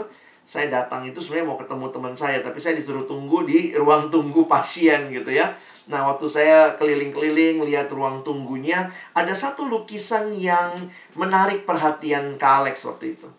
saya 0.50 0.66
datang 0.66 1.06
itu 1.06 1.22
sebenarnya 1.22 1.46
mau 1.46 1.58
ketemu 1.62 1.86
teman 1.94 2.14
saya, 2.18 2.42
tapi 2.42 2.58
saya 2.58 2.74
disuruh 2.74 3.06
tunggu 3.06 3.46
di 3.46 3.70
ruang 3.70 4.10
tunggu 4.10 4.50
pasien 4.50 5.06
gitu 5.14 5.30
ya. 5.30 5.54
Nah, 5.86 6.10
waktu 6.10 6.26
saya 6.26 6.74
keliling-keliling 6.74 7.62
lihat 7.70 7.86
ruang 7.94 8.26
tunggunya, 8.26 8.90
ada 9.14 9.30
satu 9.30 9.70
lukisan 9.70 10.34
yang 10.34 10.90
menarik 11.14 11.62
perhatian 11.62 12.34
Kak 12.34 12.66
Alex 12.66 12.82
waktu 12.82 13.14
itu. 13.14 13.30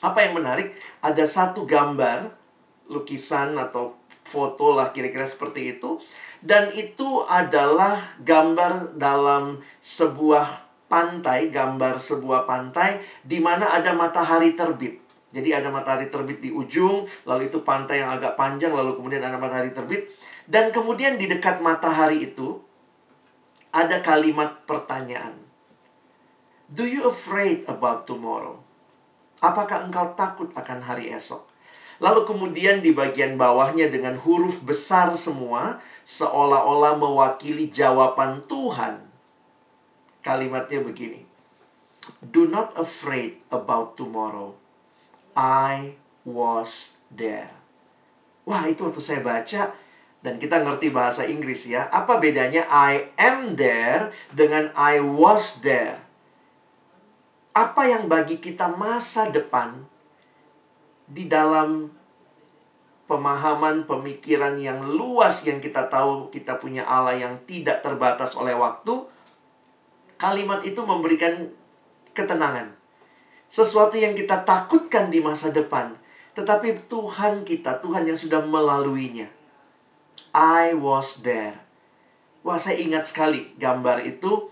Apa 0.00 0.24
yang 0.24 0.40
menarik? 0.40 0.72
Ada 1.04 1.28
satu 1.28 1.68
gambar 1.68 2.32
lukisan 2.88 3.60
atau 3.60 4.00
foto 4.24 4.72
lah 4.72 4.96
kira-kira 4.96 5.28
seperti 5.28 5.76
itu. 5.76 6.00
Dan 6.40 6.72
itu 6.72 7.20
adalah 7.28 8.00
gambar 8.24 8.96
dalam 8.96 9.60
sebuah 9.84 10.72
pantai, 10.88 11.52
gambar 11.52 12.00
sebuah 12.00 12.48
pantai 12.48 12.96
di 13.20 13.44
mana 13.44 13.76
ada 13.76 13.92
matahari 13.92 14.56
terbit. 14.56 15.03
Jadi 15.34 15.50
ada 15.50 15.66
matahari 15.66 16.06
terbit 16.06 16.38
di 16.38 16.54
ujung, 16.54 17.10
lalu 17.26 17.50
itu 17.50 17.66
pantai 17.66 18.06
yang 18.06 18.14
agak 18.14 18.38
panjang, 18.38 18.70
lalu 18.70 18.94
kemudian 18.94 19.18
ada 19.18 19.34
matahari 19.34 19.74
terbit. 19.74 20.06
Dan 20.46 20.70
kemudian 20.70 21.18
di 21.18 21.26
dekat 21.26 21.58
matahari 21.58 22.30
itu 22.30 22.62
ada 23.74 23.98
kalimat 23.98 24.62
pertanyaan. 24.62 25.34
Do 26.70 26.86
you 26.86 27.10
afraid 27.10 27.66
about 27.66 28.06
tomorrow? 28.06 28.62
Apakah 29.42 29.90
engkau 29.90 30.14
takut 30.14 30.54
akan 30.54 30.86
hari 30.86 31.10
esok? 31.10 31.50
Lalu 31.98 32.30
kemudian 32.30 32.78
di 32.78 32.94
bagian 32.94 33.34
bawahnya 33.34 33.90
dengan 33.90 34.14
huruf 34.22 34.62
besar 34.62 35.18
semua, 35.18 35.82
seolah-olah 36.06 36.94
mewakili 36.94 37.74
jawaban 37.74 38.46
Tuhan. 38.46 39.02
Kalimatnya 40.22 40.80
begini. 40.80 41.26
Do 42.22 42.46
not 42.46 42.76
afraid 42.78 43.42
about 43.50 43.98
tomorrow. 43.98 44.63
I 45.36 45.98
was 46.22 46.98
there. 47.10 47.50
Wah, 48.48 48.66
itu 48.70 48.86
waktu 48.86 49.02
saya 49.02 49.20
baca 49.20 49.74
dan 50.24 50.40
kita 50.40 50.62
ngerti 50.62 50.88
bahasa 50.94 51.28
Inggris 51.28 51.68
ya. 51.68 51.90
Apa 51.92 52.22
bedanya 52.22 52.64
I 52.70 53.12
am 53.20 53.58
there 53.58 54.14
dengan 54.32 54.72
I 54.72 55.02
was 55.02 55.60
there? 55.60 56.04
apa 57.54 57.86
yang 57.86 58.10
bagi 58.10 58.42
kita 58.42 58.66
masa 58.74 59.30
depan 59.30 59.86
di 61.06 61.30
dalam 61.30 61.86
pemahaman 63.06 63.86
pemikiran 63.86 64.58
yang 64.58 64.82
luas 64.90 65.46
yang 65.46 65.62
kita 65.62 65.86
tahu 65.86 66.34
kita 66.34 66.58
punya 66.58 66.82
Allah 66.82 67.14
yang 67.14 67.38
tidak 67.46 67.78
terbatas 67.78 68.34
oleh 68.34 68.58
waktu 68.58 69.06
kalimat 70.18 70.66
itu 70.66 70.82
memberikan 70.82 71.46
ketenangan 72.10 72.73
sesuatu 73.54 73.94
yang 73.94 74.18
kita 74.18 74.42
takutkan 74.42 75.14
di 75.14 75.22
masa 75.22 75.54
depan. 75.54 75.94
Tetapi 76.34 76.90
Tuhan 76.90 77.46
kita 77.46 77.78
Tuhan 77.78 78.02
yang 78.02 78.18
sudah 78.18 78.42
melaluinya. 78.42 79.30
I 80.34 80.74
was 80.74 81.22
there. 81.22 81.62
Wah 82.42 82.58
saya 82.58 82.82
ingat 82.82 83.06
sekali 83.06 83.54
gambar 83.54 84.02
itu. 84.02 84.50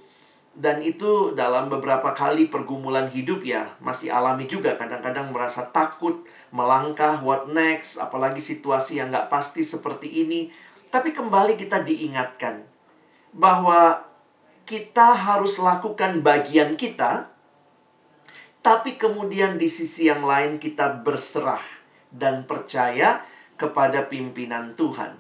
Dan 0.53 0.85
itu 0.85 1.33
dalam 1.33 1.73
beberapa 1.73 2.13
kali 2.13 2.47
pergumulan 2.47 3.09
hidup 3.11 3.43
ya 3.43 3.75
masih 3.83 4.15
alami 4.15 4.47
juga. 4.47 4.79
Kadang-kadang 4.79 5.35
merasa 5.35 5.67
takut 5.67 6.23
melangkah 6.55 7.25
what 7.27 7.51
next 7.51 7.99
apalagi 7.99 8.39
situasi 8.39 9.03
yang 9.03 9.11
nggak 9.11 9.27
pasti 9.27 9.67
seperti 9.67 10.23
ini. 10.23 10.55
Tapi 10.95 11.11
kembali 11.11 11.59
kita 11.59 11.83
diingatkan 11.83 12.63
bahwa 13.35 14.07
kita 14.63 15.17
harus 15.17 15.59
lakukan 15.59 16.23
bagian 16.23 16.79
kita 16.79 17.32
tapi 18.63 18.95
kemudian 18.95 19.59
di 19.59 19.67
sisi 19.67 20.07
yang 20.07 20.23
lain 20.23 20.63
kita 20.63 21.03
berserah 21.03 21.63
dan 22.15 22.47
percaya 22.47 23.27
kepada 23.59 24.07
pimpinan 24.07 24.79
Tuhan. 24.79 25.19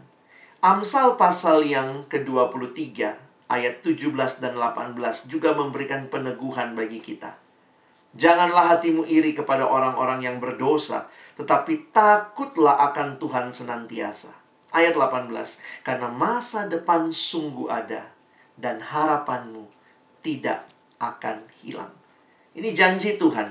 Amsal 0.62 1.18
pasal 1.18 1.66
yang 1.66 2.06
ke-23 2.06 2.78
ayat 3.50 3.82
17 3.82 4.38
dan 4.38 4.54
18 4.54 4.94
juga 5.26 5.58
memberikan 5.58 6.06
peneguhan 6.06 6.78
bagi 6.78 7.02
kita. 7.02 7.34
Janganlah 8.14 8.78
hatimu 8.78 9.08
iri 9.10 9.34
kepada 9.34 9.66
orang-orang 9.66 10.22
yang 10.22 10.36
berdosa, 10.38 11.10
tetapi 11.34 11.90
takutlah 11.90 12.78
akan 12.92 13.18
Tuhan 13.18 13.50
senantiasa. 13.50 14.30
Ayat 14.70 14.94
18, 14.94 15.82
karena 15.82 16.08
masa 16.08 16.70
depan 16.70 17.10
sungguh 17.10 17.66
ada 17.72 18.08
dan 18.54 18.78
harapanmu 18.80 19.66
tidak 20.22 20.68
akan 21.00 21.44
hilang. 21.60 22.01
Ini 22.52 22.70
janji 22.76 23.16
Tuhan 23.16 23.48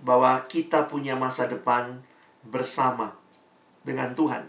bahwa 0.00 0.40
kita 0.48 0.88
punya 0.88 1.16
masa 1.16 1.48
depan 1.48 2.00
bersama 2.44 3.16
dengan 3.84 4.16
Tuhan. 4.16 4.48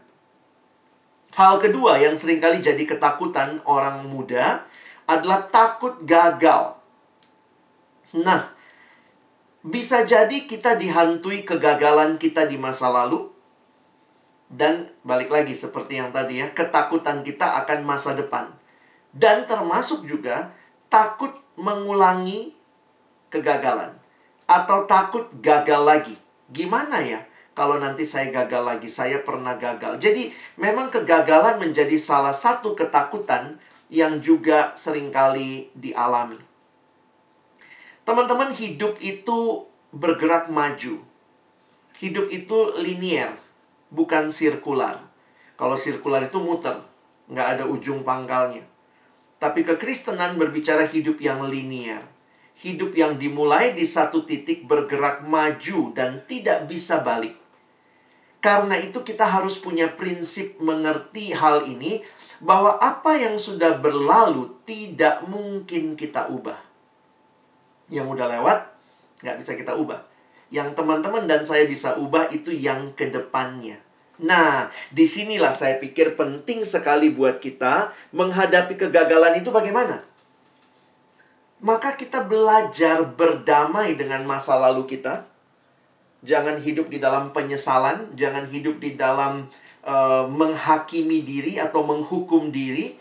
Hal 1.36 1.62
kedua 1.62 2.01
yang 2.01 2.15
sering 2.15 2.41
kali 2.41 2.63
jadi 2.63 2.81
ketakutan 2.88 3.62
orang 3.67 4.07
muda 4.09 4.65
adalah 5.05 5.45
takut 5.47 6.01
gagal. 6.01 6.79
Nah, 8.17 8.57
bisa 9.62 10.01
jadi 10.07 10.50
kita 10.50 10.79
dihantui 10.79 11.45
kegagalan 11.45 12.17
kita 12.17 12.50
di 12.50 12.57
masa 12.57 12.89
lalu. 12.89 13.29
Dan 14.47 14.88
balik 15.03 15.27
lagi 15.27 15.51
seperti 15.51 16.00
yang 16.00 16.15
tadi 16.15 16.39
ya, 16.39 16.50
ketakutan 16.55 17.21
kita 17.21 17.62
akan 17.63 17.83
masa 17.83 18.15
depan. 18.15 18.47
Dan 19.12 19.43
termasuk 19.45 20.07
juga 20.07 20.55
takut 20.88 21.36
mengulangi 21.59 22.56
kegagalan. 23.29 23.96
Atau 24.48 24.88
takut 24.88 25.27
gagal 25.43 25.81
lagi. 25.84 26.15
Gimana 26.51 27.03
ya? 27.03 27.19
kalau 27.57 27.81
nanti 27.81 28.05
saya 28.05 28.29
gagal 28.29 28.62
lagi, 28.62 28.86
saya 28.86 29.25
pernah 29.25 29.57
gagal. 29.57 29.98
Jadi, 29.98 30.29
memang 30.62 30.93
kegagalan 30.93 31.57
menjadi 31.57 31.98
salah 31.98 32.29
satu 32.29 32.77
ketakutan 32.77 33.57
yang 33.89 34.22
juga 34.22 34.77
sering 34.77 35.10
kali 35.10 35.74
dialami. 35.74 36.38
Teman-teman, 38.05 38.53
hidup 38.53 39.01
itu 39.01 39.65
bergerak 39.89 40.53
maju. 40.53 41.01
Hidup 41.98 42.29
itu 42.29 42.77
linier, 42.77 43.33
bukan 43.90 44.29
sirkular. 44.29 45.01
Kalau 45.57 45.74
sirkular 45.74 46.29
itu 46.29 46.37
muter, 46.37 46.77
nggak 47.25 47.57
ada 47.57 47.63
ujung 47.66 48.05
pangkalnya. 48.05 48.61
Tapi 49.42 49.66
kekristenan 49.66 50.37
berbicara 50.37 50.85
hidup 50.85 51.18
yang 51.18 51.42
linier. 51.50 52.05
Hidup 52.57 52.98
yang 52.98 53.22
dimulai 53.22 53.77
di 53.77 53.85
satu 53.85 54.25
titik 54.25 54.65
bergerak 54.65 55.22
maju 55.25 55.93
dan 55.93 56.25
tidak 56.25 56.65
bisa 56.65 57.05
balik. 57.05 57.37
Karena 58.41 58.77
itu 58.81 59.01
kita 59.05 59.29
harus 59.29 59.61
punya 59.61 59.93
prinsip 59.93 60.57
mengerti 60.61 61.33
hal 61.37 61.70
ini 61.70 62.01
bahwa 62.41 62.77
apa 62.77 63.17
yang 63.17 63.37
sudah 63.37 63.77
berlalu 63.81 64.57
tidak 64.65 65.25
mungkin 65.25 65.98
kita 65.98 66.29
ubah. 66.29 66.57
Yang 67.93 68.07
udah 68.13 68.27
lewat 68.37 68.59
nggak 69.22 69.37
bisa 69.41 69.51
kita 69.57 69.74
ubah. 69.77 70.01
Yang 70.53 70.77
teman-teman 70.79 71.25
dan 71.29 71.43
saya 71.43 71.65
bisa 71.65 71.98
ubah 71.98 72.29
itu 72.33 72.53
yang 72.53 72.93
ke 72.93 73.09
depannya. 73.09 73.81
Nah, 74.17 74.74
di 74.89 75.05
sinilah 75.05 75.53
saya 75.53 75.77
pikir 75.77 76.17
penting 76.17 76.65
sekali 76.65 77.13
buat 77.13 77.37
kita 77.37 77.93
menghadapi 78.17 78.74
kegagalan 78.74 79.37
itu 79.37 79.53
bagaimana? 79.53 80.01
Maka 81.57 81.98
kita 81.98 82.25
belajar 82.25 83.01
berdamai 83.17 83.98
dengan 83.98 84.22
masa 84.25 84.57
lalu 84.57 84.85
kita 84.85 85.25
Jangan 86.25 86.57
hidup 86.57 86.89
di 86.89 86.98
dalam 86.98 87.29
penyesalan, 87.29 88.17
jangan 88.17 88.50
hidup 88.50 88.81
di 88.81 88.98
dalam 88.98 89.46
uh, 89.85 90.25
menghakimi 90.25 91.22
diri 91.22 91.61
atau 91.61 91.85
menghukum 91.85 92.50
diri, 92.50 92.98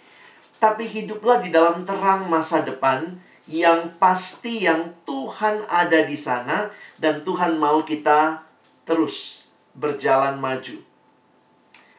tapi 0.60 0.84
hiduplah 0.84 1.40
di 1.40 1.48
dalam 1.48 1.80
terang 1.88 2.28
masa 2.28 2.60
depan 2.60 3.16
yang 3.48 3.96
pasti 3.96 4.68
yang 4.68 4.92
Tuhan 5.08 5.64
ada 5.66 6.04
di 6.04 6.18
sana 6.18 6.68
dan 7.00 7.24
Tuhan 7.24 7.56
mau 7.56 7.80
kita 7.82 8.44
terus 8.84 9.48
berjalan 9.72 10.36
maju. 10.36 10.76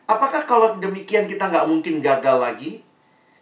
Apakah 0.08 0.46
kalau 0.46 0.78
demikian 0.78 1.26
kita 1.26 1.50
nggak 1.50 1.68
mungkin 1.68 2.00
gagal 2.00 2.38
lagi? 2.38 2.87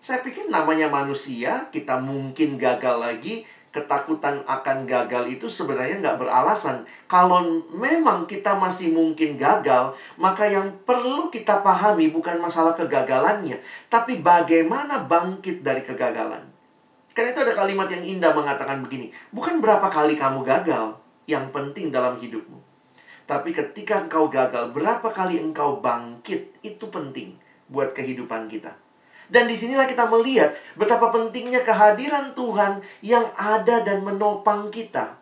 Saya 0.05 0.21
pikir 0.21 0.53
namanya 0.53 0.85
manusia, 0.85 1.65
kita 1.73 1.97
mungkin 1.97 2.61
gagal 2.61 3.01
lagi, 3.01 3.41
ketakutan 3.73 4.45
akan 4.45 4.85
gagal 4.85 5.25
itu 5.33 5.49
sebenarnya 5.49 5.97
nggak 5.97 6.21
beralasan. 6.21 6.85
Kalau 7.09 7.41
memang 7.73 8.29
kita 8.29 8.53
masih 8.53 8.93
mungkin 8.93 9.33
gagal, 9.33 9.97
maka 10.21 10.45
yang 10.45 10.77
perlu 10.85 11.33
kita 11.33 11.65
pahami 11.65 12.13
bukan 12.13 12.37
masalah 12.37 12.77
kegagalannya, 12.77 13.57
tapi 13.89 14.21
bagaimana 14.21 15.09
bangkit 15.09 15.65
dari 15.65 15.81
kegagalan. 15.81 16.53
Karena 17.17 17.33
itu 17.33 17.41
ada 17.41 17.57
kalimat 17.57 17.89
yang 17.89 18.05
indah 18.05 18.29
mengatakan 18.37 18.85
begini, 18.85 19.09
bukan 19.33 19.57
berapa 19.57 19.89
kali 19.89 20.13
kamu 20.13 20.45
gagal 20.45 21.01
yang 21.25 21.49
penting 21.49 21.89
dalam 21.89 22.13
hidupmu. 22.21 22.61
Tapi 23.25 23.49
ketika 23.49 24.05
engkau 24.05 24.29
gagal, 24.29 24.69
berapa 24.69 25.09
kali 25.09 25.41
engkau 25.41 25.81
bangkit, 25.81 26.61
itu 26.61 26.93
penting 26.93 27.41
buat 27.73 27.89
kehidupan 27.97 28.45
kita. 28.45 28.84
Dan 29.31 29.49
di 29.49 29.57
sinilah 29.57 29.89
kita 29.89 30.05
melihat 30.05 30.53
betapa 30.77 31.09
pentingnya 31.09 31.65
kehadiran 31.65 32.37
Tuhan 32.37 32.85
yang 33.01 33.25
ada 33.33 33.81
dan 33.81 34.05
menopang 34.05 34.69
kita. 34.69 35.17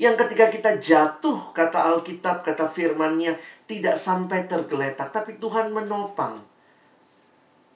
Yang 0.00 0.26
ketika 0.26 0.46
kita 0.48 0.70
jatuh, 0.80 1.52
kata 1.52 1.92
Alkitab, 1.92 2.40
kata 2.40 2.66
firmannya, 2.66 3.36
tidak 3.68 4.00
sampai 4.00 4.48
tergeletak, 4.48 5.12
tapi 5.12 5.36
Tuhan 5.36 5.70
menopang. 5.70 6.42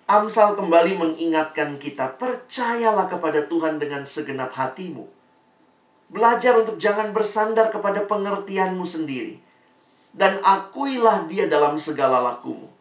Amsal 0.05 0.53
kembali 0.59 1.01
mengingatkan 1.01 1.81
kita, 1.81 2.17
percayalah 2.21 3.09
kepada 3.09 3.47
Tuhan 3.47 3.81
dengan 3.81 4.05
segenap 4.05 4.53
hatimu. 4.53 5.05
Belajar 6.13 6.61
untuk 6.61 6.77
jangan 6.77 7.15
bersandar 7.17 7.73
kepada 7.73 8.05
pengertianmu 8.05 8.85
sendiri. 8.85 9.41
Dan 10.13 10.39
akuilah 10.45 11.27
dia 11.27 11.49
dalam 11.49 11.81
segala 11.81 12.21
lakumu. 12.21 12.74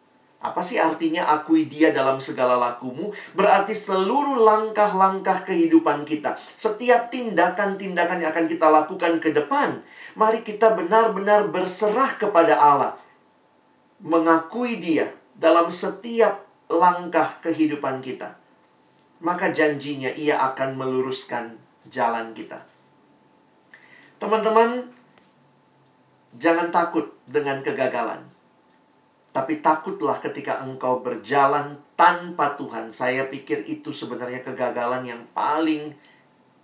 Apa 0.44 0.60
sih 0.60 0.76
artinya 0.76 1.24
akui 1.32 1.64
dia 1.64 1.88
dalam 1.88 2.20
segala 2.20 2.60
lakumu? 2.60 3.16
Berarti 3.32 3.72
seluruh 3.72 4.36
langkah-langkah 4.36 5.48
kehidupan 5.48 6.04
kita, 6.04 6.36
setiap 6.36 7.08
tindakan-tindakan 7.08 8.20
yang 8.20 8.28
akan 8.28 8.44
kita 8.44 8.68
lakukan 8.68 9.24
ke 9.24 9.32
depan, 9.32 9.80
mari 10.20 10.44
kita 10.44 10.76
benar-benar 10.76 11.48
berserah 11.48 12.20
kepada 12.20 12.60
Allah. 12.60 12.92
Mengakui 14.04 14.76
dia 14.76 15.16
dalam 15.32 15.72
setiap 15.72 16.44
langkah 16.68 17.40
kehidupan 17.40 18.04
kita. 18.04 18.36
Maka 19.24 19.48
janjinya 19.48 20.12
ia 20.12 20.44
akan 20.52 20.76
meluruskan 20.76 21.56
jalan 21.88 22.36
kita. 22.36 22.68
Teman-teman, 24.20 24.92
jangan 26.36 26.68
takut 26.68 27.16
dengan 27.24 27.64
kegagalan 27.64 28.33
tapi 29.34 29.58
takutlah 29.58 30.22
ketika 30.22 30.62
engkau 30.62 31.02
berjalan 31.02 31.74
tanpa 31.98 32.54
Tuhan. 32.54 32.86
Saya 32.94 33.26
pikir 33.26 33.66
itu 33.66 33.90
sebenarnya 33.90 34.46
kegagalan 34.46 35.02
yang 35.02 35.26
paling 35.34 35.90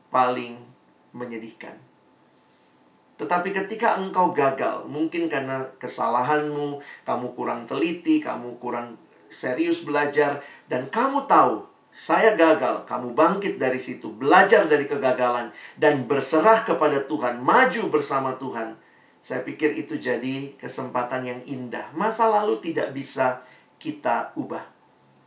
paling 0.07 0.55
menyedihkan. 1.11 1.75
Tetapi 3.19 3.51
ketika 3.51 3.99
engkau 3.99 4.31
gagal, 4.31 4.87
mungkin 4.87 5.27
karena 5.27 5.67
kesalahanmu, 5.83 6.79
kamu 7.03 7.27
kurang 7.35 7.67
teliti, 7.67 8.23
kamu 8.23 8.57
kurang 8.63 8.97
serius 9.27 9.83
belajar, 9.83 10.39
dan 10.71 10.89
kamu 10.89 11.27
tahu 11.27 11.67
saya 11.91 12.39
gagal, 12.39 12.87
kamu 12.87 13.19
bangkit 13.19 13.59
dari 13.59 13.83
situ, 13.83 14.15
belajar 14.15 14.71
dari 14.71 14.87
kegagalan, 14.87 15.51
dan 15.75 16.07
berserah 16.07 16.63
kepada 16.63 17.03
Tuhan, 17.05 17.43
maju 17.43 17.83
bersama 17.91 18.39
Tuhan. 18.39 18.79
Saya 19.21 19.45
pikir 19.45 19.77
itu 19.77 20.01
jadi 20.01 20.57
kesempatan 20.57 21.23
yang 21.29 21.41
indah. 21.45 21.93
Masa 21.93 22.25
lalu 22.29 22.57
tidak 22.65 22.97
bisa 22.97 23.45
kita 23.77 24.33
ubah, 24.37 24.65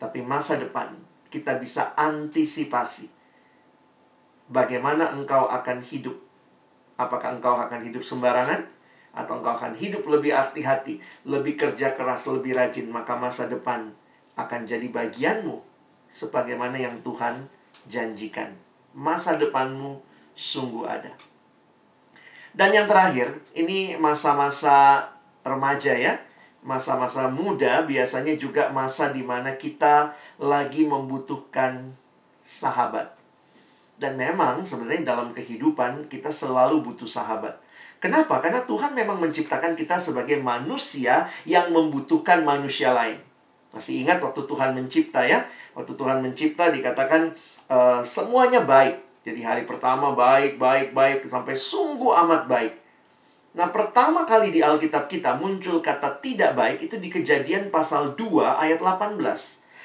tapi 0.01 0.25
masa 0.25 0.57
depan 0.57 0.93
kita 1.33 1.57
bisa 1.57 1.97
antisipasi. 1.97 3.09
Bagaimana 4.49 5.13
engkau 5.17 5.49
akan 5.49 5.81
hidup? 5.81 6.13
Apakah 6.93 7.37
engkau 7.37 7.57
akan 7.57 7.81
hidup 7.81 8.05
sembarangan? 8.05 8.69
Atau 9.13 9.41
engkau 9.41 9.53
akan 9.57 9.73
hidup 9.73 10.05
lebih 10.09 10.33
hati-hati, 10.33 11.01
lebih 11.25 11.57
kerja 11.57 11.97
keras, 11.97 12.29
lebih 12.29 12.53
rajin, 12.53 12.89
maka 12.89 13.17
masa 13.17 13.49
depan 13.49 13.93
akan 14.37 14.61
jadi 14.65 14.89
bagianmu 14.89 15.61
sebagaimana 16.09 16.77
yang 16.77 17.01
Tuhan 17.01 17.49
janjikan. 17.89 18.53
Masa 18.93 19.37
depanmu 19.37 20.01
sungguh 20.37 20.85
ada. 20.85 21.13
Dan 22.53 22.69
yang 22.69 22.85
terakhir, 22.85 23.33
ini 23.57 23.97
masa-masa 23.97 25.09
remaja 25.41 25.93
ya. 25.97 26.21
Masa-masa 26.63 27.27
muda 27.27 27.83
biasanya 27.83 28.39
juga 28.39 28.71
masa 28.71 29.11
di 29.11 29.19
mana 29.19 29.59
kita 29.59 30.15
lagi 30.39 30.87
membutuhkan 30.87 31.91
sahabat. 32.39 33.11
Dan 33.99 34.15
memang 34.15 34.63
sebenarnya 34.63 35.11
dalam 35.11 35.35
kehidupan 35.35 36.07
kita 36.07 36.31
selalu 36.31 36.79
butuh 36.85 37.09
sahabat. 37.09 37.59
Kenapa? 38.03 38.43
Karena 38.43 38.63
Tuhan 38.63 38.91
memang 38.95 39.15
menciptakan 39.19 39.79
kita 39.79 39.95
sebagai 39.95 40.35
manusia 40.39 41.27
yang 41.47 41.71
membutuhkan 41.71 42.43
manusia 42.43 42.91
lain. 42.91 43.15
Masih 43.71 44.03
ingat 44.03 44.19
waktu 44.19 44.43
Tuhan 44.43 44.75
mencipta 44.75 45.23
ya? 45.23 45.47
Waktu 45.73 45.95
Tuhan 45.95 46.19
mencipta 46.19 46.69
dikatakan 46.69 47.33
uh, 47.71 48.03
semuanya 48.03 48.61
baik. 48.61 48.99
Jadi 49.23 49.39
hari 49.39 49.63
pertama 49.63 50.11
baik, 50.11 50.59
baik, 50.59 50.91
baik 50.91 51.23
sampai 51.31 51.55
sungguh 51.55 52.11
amat 52.27 52.43
baik. 52.51 52.73
Nah, 53.55 53.71
pertama 53.71 54.27
kali 54.27 54.51
di 54.51 54.59
Alkitab 54.59 55.07
kita 55.07 55.39
muncul 55.39 55.79
kata 55.79 56.19
tidak 56.19 56.57
baik 56.57 56.83
itu 56.83 56.99
di 56.99 57.07
Kejadian 57.07 57.71
pasal 57.71 58.19
2 58.19 58.59
ayat 58.59 58.83
18. 58.83 59.15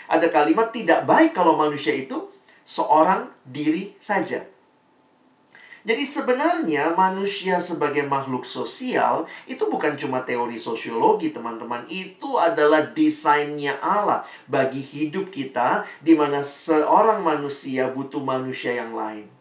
Ada 0.09 0.27
kalimat 0.33 0.74
tidak 0.74 1.05
baik 1.05 1.37
kalau 1.37 1.55
manusia 1.55 1.94
itu 1.94 2.33
seorang 2.64 3.31
diri 3.46 3.94
saja. 4.03 4.42
Jadi 5.86 6.02
sebenarnya 6.02 6.94
manusia 6.98 7.62
sebagai 7.62 8.02
makhluk 8.06 8.42
sosial 8.42 9.30
itu 9.46 9.62
bukan 9.70 9.94
cuma 9.94 10.26
teori 10.26 10.58
sosiologi 10.58 11.30
teman-teman. 11.30 11.86
Itu 11.86 12.38
adalah 12.38 12.90
desainnya 12.90 13.78
Allah 13.78 14.26
bagi 14.50 14.82
hidup 14.82 15.30
kita 15.30 15.86
di 16.02 16.18
mana 16.18 16.42
seorang 16.42 17.22
manusia 17.22 17.90
butuh 17.94 18.22
manusia 18.22 18.74
yang 18.74 18.94
lain. 18.94 19.38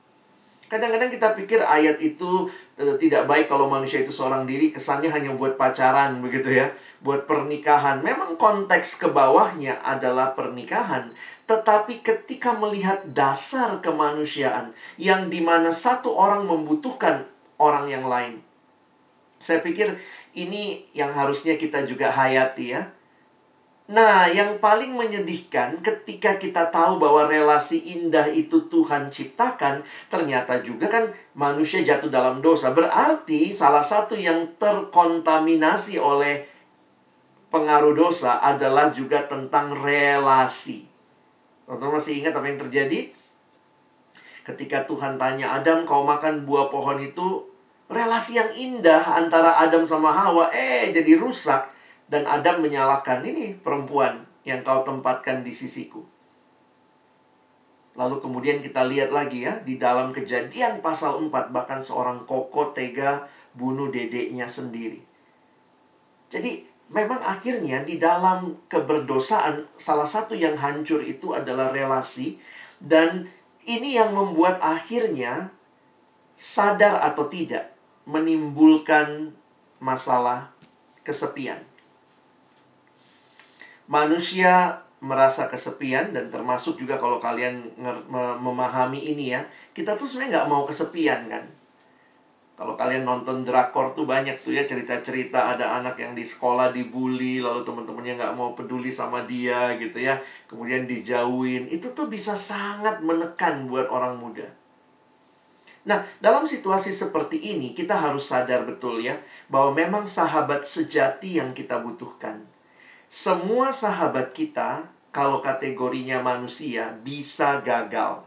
Kadang-kadang 0.68 1.08
kita 1.08 1.32
pikir 1.32 1.64
ayat 1.64 1.96
itu 2.04 2.52
uh, 2.76 2.96
tidak 3.00 3.24
baik 3.24 3.48
kalau 3.48 3.72
manusia 3.72 4.04
itu 4.04 4.12
seorang 4.12 4.44
diri, 4.44 4.68
kesannya 4.76 5.08
hanya 5.08 5.32
buat 5.32 5.56
pacaran 5.56 6.20
begitu 6.20 6.60
ya, 6.60 6.76
buat 7.00 7.24
pernikahan. 7.24 8.04
Memang 8.04 8.36
konteks 8.36 9.00
ke 9.00 9.08
bawahnya 9.08 9.80
adalah 9.80 10.36
pernikahan, 10.36 11.16
tetapi 11.48 12.04
ketika 12.04 12.52
melihat 12.60 13.08
dasar 13.16 13.80
kemanusiaan 13.80 14.76
yang 15.00 15.32
di 15.32 15.40
mana 15.40 15.72
satu 15.72 16.12
orang 16.12 16.44
membutuhkan 16.44 17.24
orang 17.56 17.88
yang 17.88 18.06
lain. 18.06 18.44
Saya 19.40 19.64
pikir 19.64 19.96
ini 20.36 20.86
yang 20.92 21.16
harusnya 21.16 21.56
kita 21.56 21.88
juga 21.88 22.12
hayati 22.12 22.76
ya. 22.76 22.92
Nah, 23.88 24.28
yang 24.28 24.60
paling 24.60 25.00
menyedihkan 25.00 25.80
ketika 25.80 26.36
kita 26.36 26.68
tahu 26.68 27.00
bahwa 27.00 27.24
relasi 27.24 27.96
indah 27.96 28.28
itu 28.28 28.68
Tuhan 28.68 29.08
ciptakan, 29.08 29.80
ternyata 30.12 30.60
juga 30.60 30.92
kan 30.92 31.08
manusia 31.32 31.80
jatuh 31.80 32.12
dalam 32.12 32.44
dosa. 32.44 32.76
Berarti 32.76 33.48
salah 33.56 33.80
satu 33.80 34.20
yang 34.20 34.60
terkontaminasi 34.60 35.96
oleh 36.04 36.44
pengaruh 37.48 37.96
dosa 37.96 38.44
adalah 38.44 38.92
juga 38.92 39.24
tentang 39.24 39.72
relasi. 39.72 40.87
Teman-teman 41.68 42.00
masih 42.00 42.24
ingat 42.24 42.32
apa 42.32 42.48
yang 42.48 42.56
terjadi? 42.64 43.12
Ketika 44.48 44.88
Tuhan 44.88 45.20
tanya 45.20 45.52
Adam, 45.52 45.84
kau 45.84 46.08
makan 46.08 46.48
buah 46.48 46.72
pohon 46.72 46.96
itu, 47.04 47.44
relasi 47.92 48.40
yang 48.40 48.48
indah 48.56 49.04
antara 49.20 49.60
Adam 49.60 49.84
sama 49.84 50.16
Hawa, 50.16 50.48
eh 50.56 50.96
jadi 50.96 51.20
rusak. 51.20 51.68
Dan 52.08 52.24
Adam 52.24 52.64
menyalahkan 52.64 53.20
ini 53.28 53.60
perempuan 53.60 54.24
yang 54.48 54.64
kau 54.64 54.88
tempatkan 54.88 55.44
di 55.44 55.52
sisiku. 55.52 56.08
Lalu 58.00 58.24
kemudian 58.24 58.64
kita 58.64 58.88
lihat 58.88 59.12
lagi 59.12 59.44
ya, 59.44 59.60
di 59.60 59.76
dalam 59.76 60.16
kejadian 60.16 60.80
pasal 60.80 61.20
4, 61.20 61.52
bahkan 61.52 61.84
seorang 61.84 62.24
koko 62.24 62.72
tega 62.72 63.28
bunuh 63.52 63.92
dedeknya 63.92 64.48
sendiri. 64.48 65.04
Jadi 66.32 66.64
memang 66.88 67.20
akhirnya 67.20 67.84
di 67.84 68.00
dalam 68.00 68.56
keberdosaan 68.72 69.68
salah 69.76 70.08
satu 70.08 70.36
yang 70.36 70.56
hancur 70.56 71.04
itu 71.04 71.36
adalah 71.36 71.72
relasi 71.76 72.40
dan 72.80 73.28
ini 73.68 74.00
yang 74.00 74.16
membuat 74.16 74.64
akhirnya 74.64 75.52
sadar 76.40 77.04
atau 77.04 77.28
tidak 77.28 77.76
menimbulkan 78.08 79.36
masalah 79.84 80.56
kesepian. 81.04 81.60
Manusia 83.92 84.84
merasa 85.04 85.52
kesepian 85.52 86.16
dan 86.16 86.32
termasuk 86.32 86.80
juga 86.80 86.98
kalau 86.98 87.20
kalian 87.20 87.76
memahami 88.42 89.00
ini 89.12 89.36
ya, 89.36 89.46
kita 89.76 90.00
tuh 90.00 90.08
sebenarnya 90.08 90.42
nggak 90.42 90.50
mau 90.50 90.64
kesepian 90.64 91.28
kan. 91.28 91.44
Kalau 92.58 92.74
kalian 92.74 93.06
nonton 93.06 93.46
drakor 93.46 93.94
tuh 93.94 94.10
banyak 94.10 94.42
tuh 94.42 94.50
ya 94.50 94.66
cerita-cerita 94.66 95.54
ada 95.54 95.78
anak 95.78 96.02
yang 96.02 96.18
di 96.18 96.26
sekolah 96.26 96.74
dibully 96.74 97.38
lalu 97.38 97.62
teman-temannya 97.62 98.18
nggak 98.18 98.34
mau 98.34 98.58
peduli 98.58 98.90
sama 98.90 99.22
dia 99.30 99.78
gitu 99.78 100.02
ya. 100.02 100.18
Kemudian 100.50 100.90
dijauhin. 100.90 101.70
Itu 101.70 101.94
tuh 101.94 102.10
bisa 102.10 102.34
sangat 102.34 103.06
menekan 103.06 103.70
buat 103.70 103.86
orang 103.94 104.18
muda. 104.18 104.50
Nah, 105.86 106.02
dalam 106.18 106.50
situasi 106.50 106.90
seperti 106.90 107.38
ini 107.54 107.78
kita 107.78 107.94
harus 107.94 108.26
sadar 108.26 108.66
betul 108.66 109.06
ya 109.06 109.22
bahwa 109.54 109.78
memang 109.78 110.10
sahabat 110.10 110.66
sejati 110.66 111.38
yang 111.38 111.54
kita 111.54 111.78
butuhkan. 111.78 112.42
Semua 113.06 113.70
sahabat 113.70 114.34
kita 114.34 114.90
kalau 115.14 115.46
kategorinya 115.46 116.26
manusia 116.26 116.98
bisa 117.06 117.62
gagal. 117.62 118.26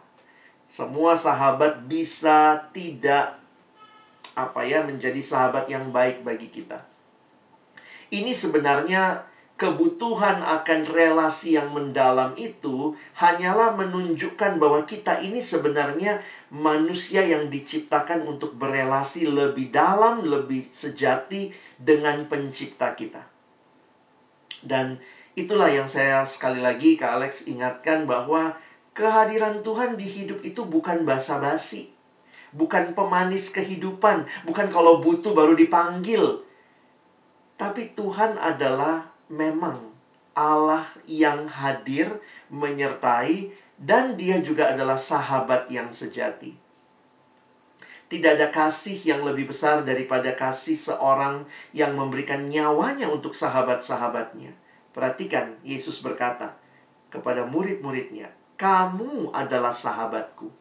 Semua 0.71 1.19
sahabat 1.19 1.83
bisa 1.91 2.71
tidak 2.71 3.40
apa 4.49 4.65
ya 4.65 4.81
menjadi 4.87 5.19
sahabat 5.21 5.69
yang 5.69 5.93
baik 5.93 6.25
bagi 6.25 6.49
kita. 6.49 6.87
Ini 8.11 8.33
sebenarnya 8.33 9.29
kebutuhan 9.61 10.41
akan 10.41 10.89
relasi 10.89 11.61
yang 11.61 11.69
mendalam 11.77 12.33
itu 12.41 12.97
hanyalah 13.21 13.77
menunjukkan 13.77 14.57
bahwa 14.57 14.89
kita 14.89 15.21
ini 15.21 15.45
sebenarnya 15.45 16.25
manusia 16.49 17.21
yang 17.21 17.53
diciptakan 17.53 18.25
untuk 18.25 18.57
berelasi 18.57 19.29
lebih 19.29 19.69
dalam, 19.69 20.25
lebih 20.25 20.65
sejati 20.65 21.53
dengan 21.77 22.25
pencipta 22.25 22.97
kita. 22.97 23.21
Dan 24.65 24.97
itulah 25.37 25.69
yang 25.69 25.93
saya 25.93 26.25
sekali 26.25 26.65
lagi 26.65 26.97
ke 26.97 27.05
Alex 27.05 27.45
ingatkan 27.45 28.09
bahwa 28.09 28.57
kehadiran 28.97 29.61
Tuhan 29.61 30.01
di 30.01 30.09
hidup 30.09 30.41
itu 30.41 30.65
bukan 30.65 31.05
basa-basi 31.05 32.00
bukan 32.53 32.95
pemanis 32.95 33.51
kehidupan, 33.55 34.27
bukan 34.47 34.67
kalau 34.71 34.99
butuh 35.03 35.35
baru 35.35 35.55
dipanggil. 35.55 36.43
Tapi 37.55 37.93
Tuhan 37.93 38.41
adalah 38.41 39.13
memang 39.29 39.91
Allah 40.33 40.87
yang 41.05 41.45
hadir, 41.51 42.09
menyertai, 42.49 43.53
dan 43.81 44.17
Dia 44.17 44.41
juga 44.41 44.73
adalah 44.73 44.97
sahabat 44.97 45.69
yang 45.73 45.93
sejati. 45.93 46.57
Tidak 48.11 48.31
ada 48.35 48.51
kasih 48.51 48.99
yang 49.07 49.23
lebih 49.23 49.55
besar 49.55 49.87
daripada 49.87 50.35
kasih 50.35 50.75
seorang 50.75 51.47
yang 51.71 51.95
memberikan 51.95 52.51
nyawanya 52.51 53.07
untuk 53.07 53.39
sahabat-sahabatnya. 53.39 54.51
Perhatikan, 54.91 55.55
Yesus 55.63 56.03
berkata 56.03 56.59
kepada 57.07 57.47
murid-muridnya, 57.47 58.35
"Kamu 58.59 59.31
adalah 59.31 59.71
sahabatku." 59.71 60.60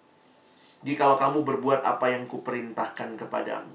Jikalau 0.84 1.20
kamu 1.20 1.44
berbuat 1.44 1.84
apa 1.84 2.12
yang 2.12 2.28
kuperintahkan 2.30 3.20
kepadamu. 3.20 3.74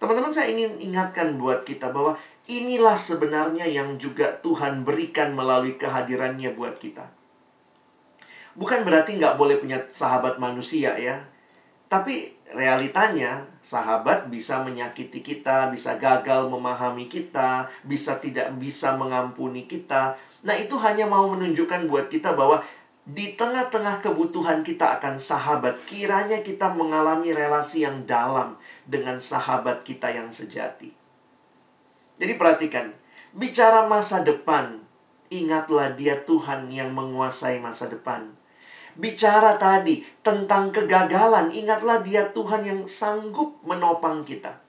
Teman-teman 0.00 0.32
saya 0.32 0.48
ingin 0.48 0.80
ingatkan 0.80 1.36
buat 1.36 1.64
kita 1.64 1.92
bahwa 1.92 2.16
inilah 2.48 2.96
sebenarnya 2.96 3.68
yang 3.68 4.00
juga 4.00 4.40
Tuhan 4.40 4.82
berikan 4.82 5.36
melalui 5.36 5.76
kehadirannya 5.76 6.56
buat 6.56 6.80
kita. 6.80 7.04
Bukan 8.56 8.82
berarti 8.82 9.20
nggak 9.20 9.36
boleh 9.36 9.60
punya 9.60 9.84
sahabat 9.86 10.40
manusia 10.40 10.96
ya. 10.96 11.28
Tapi 11.86 12.32
realitanya 12.54 13.46
sahabat 13.62 14.30
bisa 14.30 14.62
menyakiti 14.62 15.22
kita, 15.22 15.70
bisa 15.70 15.98
gagal 15.98 16.50
memahami 16.50 17.06
kita, 17.06 17.70
bisa 17.86 18.18
tidak 18.18 18.50
bisa 18.58 18.98
mengampuni 18.98 19.68
kita. 19.68 20.18
Nah 20.42 20.56
itu 20.56 20.74
hanya 20.80 21.06
mau 21.06 21.30
menunjukkan 21.30 21.86
buat 21.86 22.08
kita 22.08 22.34
bahwa 22.34 22.64
di 23.10 23.34
tengah-tengah 23.34 23.98
kebutuhan 23.98 24.62
kita 24.62 25.00
akan 25.00 25.18
sahabat, 25.18 25.82
kiranya 25.82 26.46
kita 26.46 26.70
mengalami 26.70 27.34
relasi 27.34 27.82
yang 27.82 28.06
dalam 28.06 28.54
dengan 28.86 29.18
sahabat 29.18 29.82
kita 29.82 30.14
yang 30.14 30.30
sejati. 30.30 30.94
Jadi 32.22 32.32
perhatikan, 32.38 32.94
bicara 33.34 33.90
masa 33.90 34.22
depan, 34.22 34.78
ingatlah 35.26 35.90
dia 35.98 36.22
Tuhan 36.22 36.70
yang 36.70 36.94
menguasai 36.94 37.58
masa 37.58 37.90
depan. 37.90 38.30
Bicara 38.94 39.58
tadi 39.58 40.06
tentang 40.22 40.70
kegagalan, 40.70 41.50
ingatlah 41.50 42.06
dia 42.06 42.30
Tuhan 42.30 42.62
yang 42.62 42.80
sanggup 42.86 43.58
menopang 43.66 44.22
kita. 44.22 44.62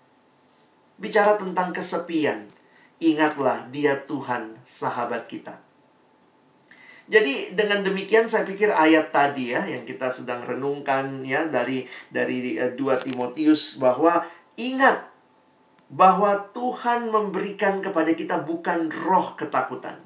Bicara 0.97 1.37
tentang 1.37 1.69
kesepian, 1.73 2.49
ingatlah 2.97 3.69
dia 3.69 4.01
Tuhan 4.01 4.57
sahabat 4.65 5.29
kita. 5.29 5.61
Jadi 7.11 7.51
dengan 7.51 7.83
demikian 7.83 8.23
saya 8.23 8.47
pikir 8.47 8.71
ayat 8.71 9.11
tadi 9.11 9.51
ya 9.51 9.67
yang 9.67 9.83
kita 9.83 10.07
sedang 10.07 10.47
renungkan 10.47 11.27
ya 11.27 11.43
dari 11.43 11.83
dari 12.07 12.55
2 12.55 12.71
eh, 12.71 12.99
Timotius 13.03 13.75
bahwa 13.75 14.23
ingat 14.55 15.11
bahwa 15.91 16.47
Tuhan 16.55 17.11
memberikan 17.11 17.83
kepada 17.83 18.15
kita 18.15 18.47
bukan 18.47 18.87
roh 19.03 19.35
ketakutan. 19.35 19.99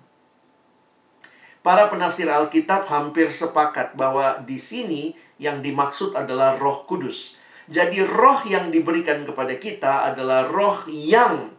Para 1.61 1.85
penafsir 1.93 2.25
Alkitab 2.25 2.89
hampir 2.89 3.29
sepakat 3.29 3.93
bahwa 3.93 4.41
di 4.41 4.57
sini 4.57 5.13
yang 5.37 5.61
dimaksud 5.61 6.17
adalah 6.17 6.57
Roh 6.57 6.85
Kudus. 6.85 7.37
Jadi 7.65 8.05
roh 8.05 8.45
yang 8.45 8.69
diberikan 8.69 9.25
kepada 9.25 9.57
kita 9.57 10.09
adalah 10.13 10.45
roh 10.45 10.85
yang 10.89 11.53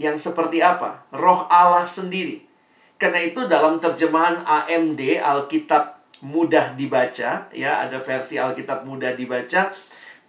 yang 0.00 0.16
seperti 0.16 0.64
apa? 0.64 1.04
Roh 1.12 1.44
Allah 1.52 1.84
sendiri. 1.84 2.53
Karena 2.94 3.20
itu 3.20 3.44
dalam 3.50 3.82
terjemahan 3.82 4.42
AMD 4.46 5.18
Alkitab 5.18 6.04
mudah 6.24 6.72
dibaca 6.72 7.50
ya, 7.52 7.72
ada 7.84 7.98
versi 8.00 8.40
Alkitab 8.40 8.86
mudah 8.88 9.12
dibaca. 9.12 9.74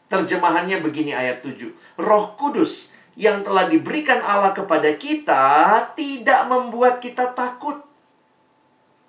Terjemahannya 0.05 0.81
begini 0.85 1.13
ayat 1.15 1.41
7. 1.41 2.01
Roh 2.01 2.37
Kudus 2.37 2.93
yang 3.15 3.41
telah 3.41 3.65
diberikan 3.71 4.19
Allah 4.21 4.51
kepada 4.51 4.91
kita 4.99 5.41
tidak 5.95 6.45
membuat 6.51 6.99
kita 6.99 7.31
takut. 7.31 7.81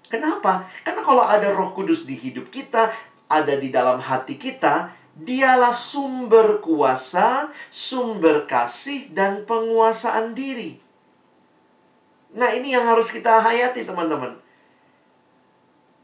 Kenapa? 0.06 0.70
Karena 0.86 1.02
kalau 1.02 1.26
ada 1.26 1.50
Roh 1.50 1.74
Kudus 1.74 2.06
di 2.06 2.14
hidup 2.14 2.48
kita, 2.48 2.94
ada 3.26 3.54
di 3.58 3.68
dalam 3.74 3.98
hati 3.98 4.38
kita, 4.38 4.94
dialah 5.16 5.74
sumber 5.74 6.62
kuasa, 6.62 7.50
sumber 7.68 8.46
kasih 8.46 9.10
dan 9.10 9.42
penguasaan 9.42 10.38
diri. 10.38 10.85
Nah, 12.36 12.52
ini 12.52 12.76
yang 12.76 12.84
harus 12.84 13.08
kita 13.08 13.40
hayati, 13.40 13.88
teman-teman. 13.88 14.36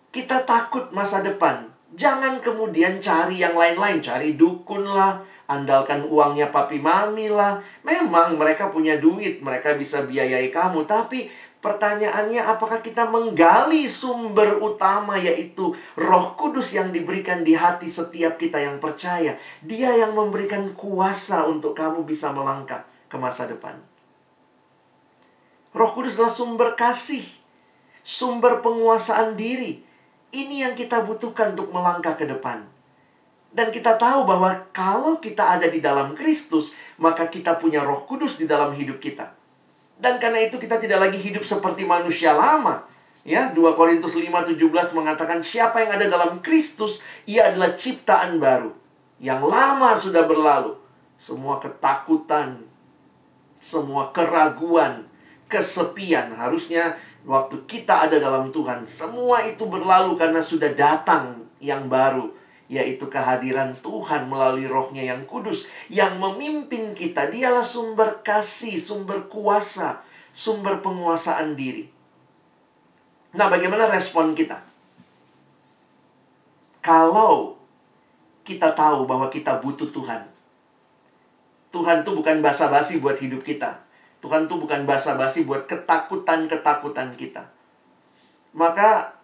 Kita 0.08 0.48
takut 0.48 0.88
masa 0.96 1.20
depan. 1.20 1.68
Jangan 1.92 2.40
kemudian 2.40 2.96
cari 3.04 3.44
yang 3.44 3.52
lain-lain, 3.52 4.00
cari 4.00 4.32
dukun 4.32 4.80
lah, 4.80 5.20
andalkan 5.44 6.08
uangnya 6.08 6.48
papi 6.48 6.80
mami 6.80 7.28
lah. 7.28 7.60
Memang 7.84 8.40
mereka 8.40 8.72
punya 8.72 8.96
duit, 8.96 9.44
mereka 9.44 9.76
bisa 9.76 10.00
biayai 10.08 10.48
kamu, 10.48 10.88
tapi 10.88 11.28
pertanyaannya 11.60 12.48
apakah 12.48 12.80
kita 12.80 13.12
menggali 13.12 13.84
sumber 13.84 14.56
utama 14.56 15.20
yaitu 15.20 15.76
Roh 16.00 16.32
Kudus 16.32 16.72
yang 16.72 16.96
diberikan 16.96 17.44
di 17.44 17.52
hati 17.52 17.92
setiap 17.92 18.40
kita 18.40 18.56
yang 18.56 18.80
percaya. 18.80 19.36
Dia 19.60 19.92
yang 19.92 20.16
memberikan 20.16 20.72
kuasa 20.72 21.44
untuk 21.44 21.76
kamu 21.76 22.08
bisa 22.08 22.32
melangkah 22.32 22.88
ke 23.12 23.20
masa 23.20 23.44
depan. 23.44 23.91
Roh 25.72 25.90
Kudus 25.96 26.20
adalah 26.20 26.32
sumber 26.32 26.76
kasih, 26.76 27.24
sumber 28.04 28.60
penguasaan 28.60 29.40
diri. 29.40 29.80
Ini 30.32 30.68
yang 30.68 30.74
kita 30.76 31.04
butuhkan 31.04 31.56
untuk 31.56 31.72
melangkah 31.72 32.12
ke 32.16 32.28
depan. 32.28 32.68
Dan 33.52 33.68
kita 33.68 34.00
tahu 34.00 34.24
bahwa 34.24 34.68
kalau 34.72 35.20
kita 35.20 35.56
ada 35.56 35.68
di 35.68 35.80
dalam 35.80 36.16
Kristus, 36.16 36.76
maka 36.96 37.28
kita 37.28 37.60
punya 37.60 37.84
Roh 37.84 38.04
Kudus 38.08 38.40
di 38.40 38.48
dalam 38.48 38.72
hidup 38.72 38.96
kita. 38.96 39.32
Dan 39.96 40.16
karena 40.16 40.40
itu 40.40 40.56
kita 40.56 40.80
tidak 40.80 41.08
lagi 41.08 41.20
hidup 41.20 41.44
seperti 41.44 41.84
manusia 41.84 42.32
lama. 42.32 42.88
Ya, 43.22 43.52
2 43.52 43.76
Korintus 43.76 44.16
5:17 44.16 44.96
mengatakan 44.96 45.44
siapa 45.44 45.84
yang 45.84 45.94
ada 45.94 46.08
dalam 46.08 46.40
Kristus, 46.40 47.04
ia 47.28 47.48
adalah 47.52 47.76
ciptaan 47.76 48.40
baru. 48.40 48.72
Yang 49.22 49.40
lama 49.46 49.90
sudah 49.94 50.24
berlalu. 50.26 50.74
Semua 51.14 51.62
ketakutan, 51.62 52.66
semua 53.62 54.10
keraguan, 54.10 55.06
kesepian. 55.52 56.32
Harusnya 56.32 56.96
waktu 57.28 57.60
kita 57.68 58.08
ada 58.08 58.16
dalam 58.16 58.48
Tuhan, 58.48 58.88
semua 58.88 59.44
itu 59.44 59.68
berlalu 59.68 60.16
karena 60.16 60.40
sudah 60.40 60.72
datang 60.72 61.44
yang 61.60 61.92
baru, 61.92 62.32
yaitu 62.72 63.04
kehadiran 63.12 63.76
Tuhan 63.84 64.32
melalui 64.32 64.64
rohnya 64.64 65.04
yang 65.04 65.28
kudus, 65.28 65.68
yang 65.92 66.16
memimpin 66.16 66.96
kita. 66.96 67.28
Dialah 67.28 67.62
sumber 67.62 68.24
kasih, 68.24 68.80
sumber 68.80 69.28
kuasa, 69.28 70.00
sumber 70.32 70.80
penguasaan 70.80 71.52
diri. 71.52 71.92
Nah, 73.36 73.52
bagaimana 73.52 73.92
respon 73.92 74.32
kita? 74.32 74.64
Kalau 76.82 77.60
kita 78.42 78.74
tahu 78.74 79.06
bahwa 79.06 79.30
kita 79.30 79.62
butuh 79.62 79.86
Tuhan, 79.92 80.26
Tuhan 81.72 82.04
itu 82.04 82.10
bukan 82.12 82.42
basa-basi 82.42 82.98
buat 82.98 83.16
hidup 83.16 83.46
kita. 83.46 83.91
Tuhan 84.22 84.46
tuh 84.46 84.62
bukan 84.62 84.86
basa-basi 84.86 85.42
buat 85.42 85.66
ketakutan-ketakutan 85.66 87.18
kita. 87.18 87.50
Maka 88.54 89.18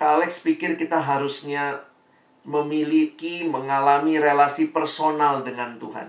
Kak 0.00 0.16
Alex 0.16 0.40
pikir 0.40 0.80
kita 0.80 0.96
harusnya 0.96 1.84
memiliki, 2.48 3.44
mengalami 3.44 4.16
relasi 4.16 4.72
personal 4.72 5.44
dengan 5.44 5.76
Tuhan. 5.76 6.08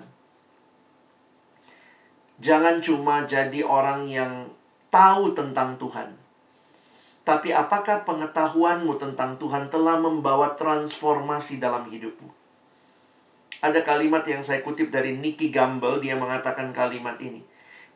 Jangan 2.40 2.80
cuma 2.80 3.28
jadi 3.28 3.62
orang 3.68 4.08
yang 4.08 4.48
tahu 4.88 5.36
tentang 5.36 5.76
Tuhan. 5.76 6.16
Tapi 7.28 7.52
apakah 7.52 8.08
pengetahuanmu 8.08 8.98
tentang 8.98 9.36
Tuhan 9.36 9.68
telah 9.68 10.00
membawa 10.00 10.56
transformasi 10.56 11.60
dalam 11.60 11.86
hidupmu? 11.92 12.32
Ada 13.62 13.86
kalimat 13.86 14.26
yang 14.26 14.42
saya 14.42 14.66
kutip 14.66 14.90
dari 14.90 15.14
Nicky 15.14 15.54
Gamble, 15.54 16.02
dia 16.02 16.18
mengatakan 16.18 16.74
kalimat 16.74 17.20
ini. 17.22 17.51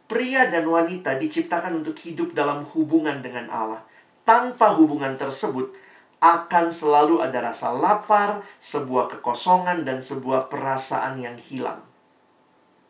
Pria 0.05 0.53
dan 0.53 0.69
wanita 0.69 1.17
diciptakan 1.17 1.81
untuk 1.81 1.97
hidup 2.05 2.37
dalam 2.37 2.61
hubungan 2.77 3.25
dengan 3.25 3.49
Allah. 3.49 3.81
Tanpa 4.21 4.77
hubungan 4.77 5.17
tersebut, 5.17 5.73
akan 6.21 6.73
selalu 6.73 7.21
ada 7.21 7.41
rasa 7.41 7.73
lapar, 7.73 8.41
sebuah 8.57 9.17
kekosongan, 9.17 9.85
dan 9.85 10.01
sebuah 10.01 10.49
perasaan 10.49 11.21
yang 11.21 11.37
hilang. 11.37 11.81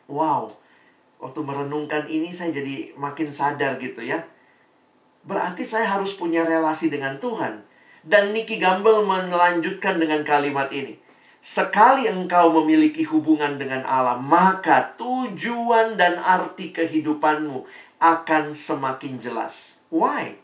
Wow, 0.07 0.55
waktu 1.19 1.39
merenungkan 1.43 2.07
ini 2.07 2.31
saya 2.31 2.55
jadi 2.55 2.95
makin 2.95 3.31
sadar 3.31 3.79
gitu 3.79 4.03
ya. 4.03 4.23
Berarti 5.25 5.65
saya 5.65 5.89
harus 5.89 6.13
punya 6.13 6.45
relasi 6.45 6.87
dengan 6.87 7.17
Tuhan. 7.17 7.65
Dan 8.05 8.37
Nicky 8.37 8.61
Gamble 8.61 9.01
melanjutkan 9.01 9.97
dengan 9.97 10.21
kalimat 10.21 10.69
ini. 10.69 11.04
Sekali 11.45 12.09
engkau 12.09 12.49
memiliki 12.57 13.05
hubungan 13.05 13.61
dengan 13.61 13.85
Allah, 13.85 14.17
maka 14.17 14.97
tujuan 14.97 15.93
dan 15.93 16.17
arti 16.17 16.73
kehidupanmu 16.73 17.69
akan 18.01 18.57
semakin 18.57 19.21
jelas. 19.21 19.77
Why? 19.93 20.41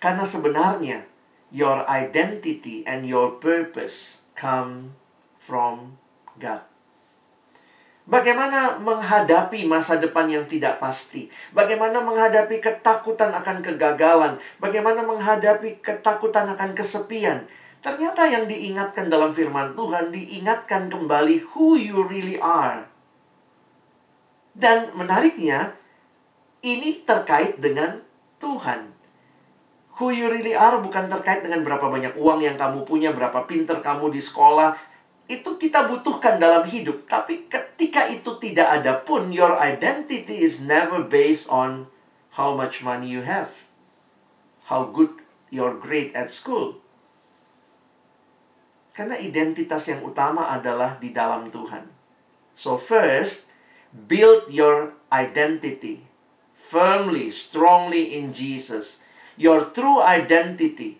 Karena 0.00 0.24
sebenarnya 0.24 1.04
your 1.52 1.84
identity 1.84 2.80
and 2.88 3.04
your 3.04 3.36
purpose 3.36 4.24
come 4.32 4.96
from 5.36 6.00
God. 6.40 6.64
Bagaimana 8.08 8.80
menghadapi 8.80 9.68
masa 9.68 10.00
depan 10.00 10.32
yang 10.32 10.48
tidak 10.48 10.80
pasti? 10.80 11.28
Bagaimana 11.52 12.00
menghadapi 12.00 12.56
ketakutan 12.56 13.36
akan 13.36 13.60
kegagalan? 13.60 14.40
Bagaimana 14.64 15.04
menghadapi 15.04 15.84
ketakutan 15.84 16.48
akan 16.56 16.72
kesepian? 16.72 17.44
Ternyata 17.86 18.26
yang 18.26 18.50
diingatkan 18.50 19.06
dalam 19.06 19.30
firman 19.30 19.78
Tuhan 19.78 20.10
diingatkan 20.10 20.90
kembali 20.90 21.54
who 21.54 21.78
you 21.78 22.02
really 22.02 22.34
are. 22.42 22.82
Dan 24.50 24.90
menariknya, 24.98 25.78
ini 26.66 27.06
terkait 27.06 27.62
dengan 27.62 28.02
Tuhan. 28.42 28.90
Who 30.02 30.10
you 30.10 30.26
really 30.26 30.58
are 30.58 30.82
bukan 30.82 31.06
terkait 31.06 31.46
dengan 31.46 31.62
berapa 31.62 31.86
banyak 31.86 32.18
uang 32.18 32.42
yang 32.42 32.58
kamu 32.58 32.82
punya, 32.82 33.14
berapa 33.14 33.46
pinter 33.46 33.78
kamu 33.78 34.10
di 34.10 34.18
sekolah. 34.18 34.74
Itu 35.30 35.54
kita 35.54 35.86
butuhkan 35.86 36.42
dalam 36.42 36.66
hidup. 36.66 37.06
Tapi 37.06 37.46
ketika 37.46 38.10
itu 38.10 38.34
tidak 38.42 38.82
ada 38.82 38.98
pun, 38.98 39.30
your 39.30 39.54
identity 39.62 40.42
is 40.42 40.58
never 40.58 41.06
based 41.06 41.46
on 41.46 41.86
how 42.34 42.50
much 42.50 42.82
money 42.82 43.06
you 43.06 43.22
have. 43.22 43.62
How 44.66 44.90
good 44.90 45.22
you're 45.54 45.78
great 45.78 46.10
at 46.18 46.34
school 46.34 46.82
karena 48.96 49.20
identitas 49.20 49.84
yang 49.92 50.00
utama 50.00 50.48
adalah 50.48 50.96
di 50.96 51.12
dalam 51.12 51.52
Tuhan. 51.52 51.84
So 52.56 52.80
first, 52.80 53.52
build 53.92 54.48
your 54.48 54.96
identity 55.12 56.08
firmly, 56.56 57.28
strongly 57.28 58.16
in 58.16 58.32
Jesus. 58.32 59.04
your 59.36 59.70
true 59.70 60.00
identity 60.00 60.98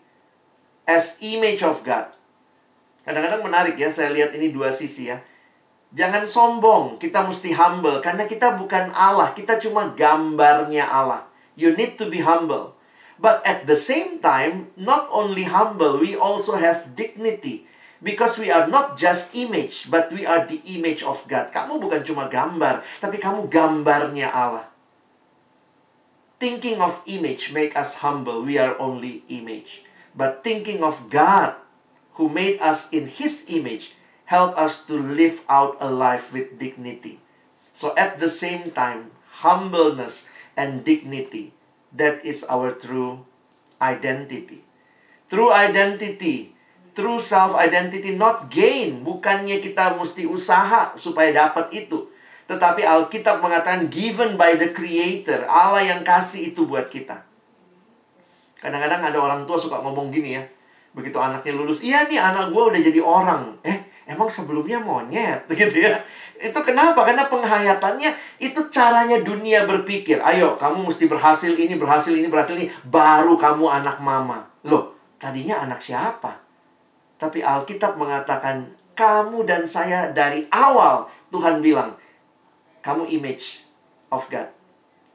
as 0.85 1.19
image 1.25 1.65
of 1.65 1.83
God. 1.83 2.13
Kadang-kadang 3.03 3.43
menarik 3.43 3.75
ya, 3.81 3.89
saya 3.91 4.13
lihat 4.13 4.37
ini 4.37 4.53
dua 4.53 4.71
sisi 4.71 5.11
ya. 5.11 5.19
Jangan 5.97 6.29
sombong, 6.29 7.01
kita 7.01 7.25
mesti 7.25 7.57
humble 7.57 8.05
karena 8.05 8.29
kita 8.29 8.61
bukan 8.61 8.93
Allah, 8.93 9.33
kita 9.33 9.57
cuma 9.57 9.97
gambarnya 9.97 10.85
Allah. 10.85 11.25
You 11.57 11.73
need 11.73 11.97
to 11.97 12.07
be 12.13 12.21
humble. 12.21 12.77
But 13.17 13.41
at 13.49 13.65
the 13.65 13.79
same 13.79 14.21
time, 14.21 14.69
not 14.77 15.09
only 15.09 15.49
humble, 15.49 15.97
we 15.97 16.13
also 16.13 16.61
have 16.61 16.93
dignity. 16.93 17.65
Because 18.05 18.37
we 18.37 18.53
are 18.53 18.69
not 18.69 19.01
just 19.01 19.33
image, 19.33 19.89
but 19.89 20.13
we 20.13 20.29
are 20.29 20.45
the 20.45 20.61
image 20.69 21.01
of 21.01 21.25
God. 21.25 21.49
Kamu 21.49 21.81
bukan 21.81 22.05
cuma 22.05 22.29
gambar, 22.29 22.85
tapi 23.01 23.17
kamu 23.17 23.49
gambarnya 23.49 24.29
Allah. 24.29 24.69
Thinking 26.37 26.85
of 26.85 27.01
image 27.09 27.57
make 27.57 27.73
us 27.73 28.05
humble. 28.05 28.45
We 28.45 28.61
are 28.61 28.77
only 28.77 29.25
image. 29.33 29.81
But 30.13 30.45
thinking 30.45 30.85
of 30.85 31.09
God, 31.09 31.57
who 32.21 32.29
made 32.29 32.61
us 32.61 32.93
in 32.93 33.09
His 33.09 33.49
image, 33.49 33.97
help 34.29 34.57
us 34.57 34.85
to 34.89 34.97
live 34.97 35.45
out 35.49 35.77
a 35.81 35.89
life 35.89 36.33
with 36.33 36.61
dignity. 36.61 37.21
So 37.77 37.93
at 37.97 38.19
the 38.19 38.29
same 38.29 38.73
time, 38.73 39.13
humbleness 39.45 40.29
and 40.57 40.85
dignity, 40.85 41.53
that 41.93 42.25
is 42.25 42.45
our 42.49 42.73
true 42.73 43.29
identity. 43.81 44.65
True 45.29 45.53
identity, 45.53 46.56
true 46.97 47.21
self 47.21 47.53
identity, 47.61 48.17
not 48.17 48.49
gain. 48.49 49.05
Bukannya 49.05 49.61
kita 49.61 50.01
mesti 50.01 50.25
usaha 50.25 50.97
supaya 50.97 51.29
dapat 51.29 51.69
itu. 51.77 52.09
Tetapi 52.49 52.89
Alkitab 52.89 53.45
mengatakan 53.45 53.93
given 53.93 54.41
by 54.41 54.57
the 54.57 54.73
creator. 54.73 55.45
Allah 55.45 55.85
yang 55.85 56.01
kasih 56.01 56.57
itu 56.57 56.65
buat 56.65 56.89
kita. 56.89 57.21
Kadang-kadang 58.57 59.13
ada 59.13 59.19
orang 59.21 59.45
tua 59.45 59.61
suka 59.61 59.85
ngomong 59.85 60.09
gini 60.09 60.41
ya. 60.41 60.43
Begitu 60.97 61.21
anaknya 61.21 61.53
lulus, 61.53 61.85
iya 61.85 62.09
nih 62.09 62.17
anak 62.17 62.49
gue 62.49 62.63
udah 62.73 62.81
jadi 62.81 63.01
orang. 63.05 63.61
Eh, 63.61 64.09
emang 64.09 64.33
sebelumnya 64.33 64.81
monyet 64.81 65.45
gitu 65.61 65.85
ya. 65.85 66.01
Itu 66.41 66.65
kenapa? 66.65 67.05
Karena 67.05 67.29
penghayatannya 67.29 68.41
itu 68.41 68.61
caranya 68.73 69.21
dunia 69.21 69.69
berpikir. 69.69 70.25
Ayo, 70.25 70.57
kamu 70.57 70.89
mesti 70.89 71.05
berhasil 71.05 71.53
ini, 71.53 71.77
berhasil 71.77 72.15
ini, 72.15 72.29
berhasil 72.33 72.57
ini. 72.57 72.73
Baru 72.89 73.37
kamu 73.37 73.69
anak 73.69 74.01
mama. 74.01 74.49
Loh, 74.65 74.97
tadinya 75.21 75.61
anak 75.61 75.85
siapa? 75.85 76.46
Tapi 77.17 77.41
Alkitab 77.41 77.97
mengatakan, 77.97 78.73
kamu 78.97 79.45
dan 79.45 79.69
saya 79.69 80.13
dari 80.13 80.49
awal 80.53 81.09
Tuhan 81.33 81.61
bilang, 81.61 81.97
kamu 82.81 83.09
image 83.13 83.67
of 84.09 84.25
God. 84.33 84.49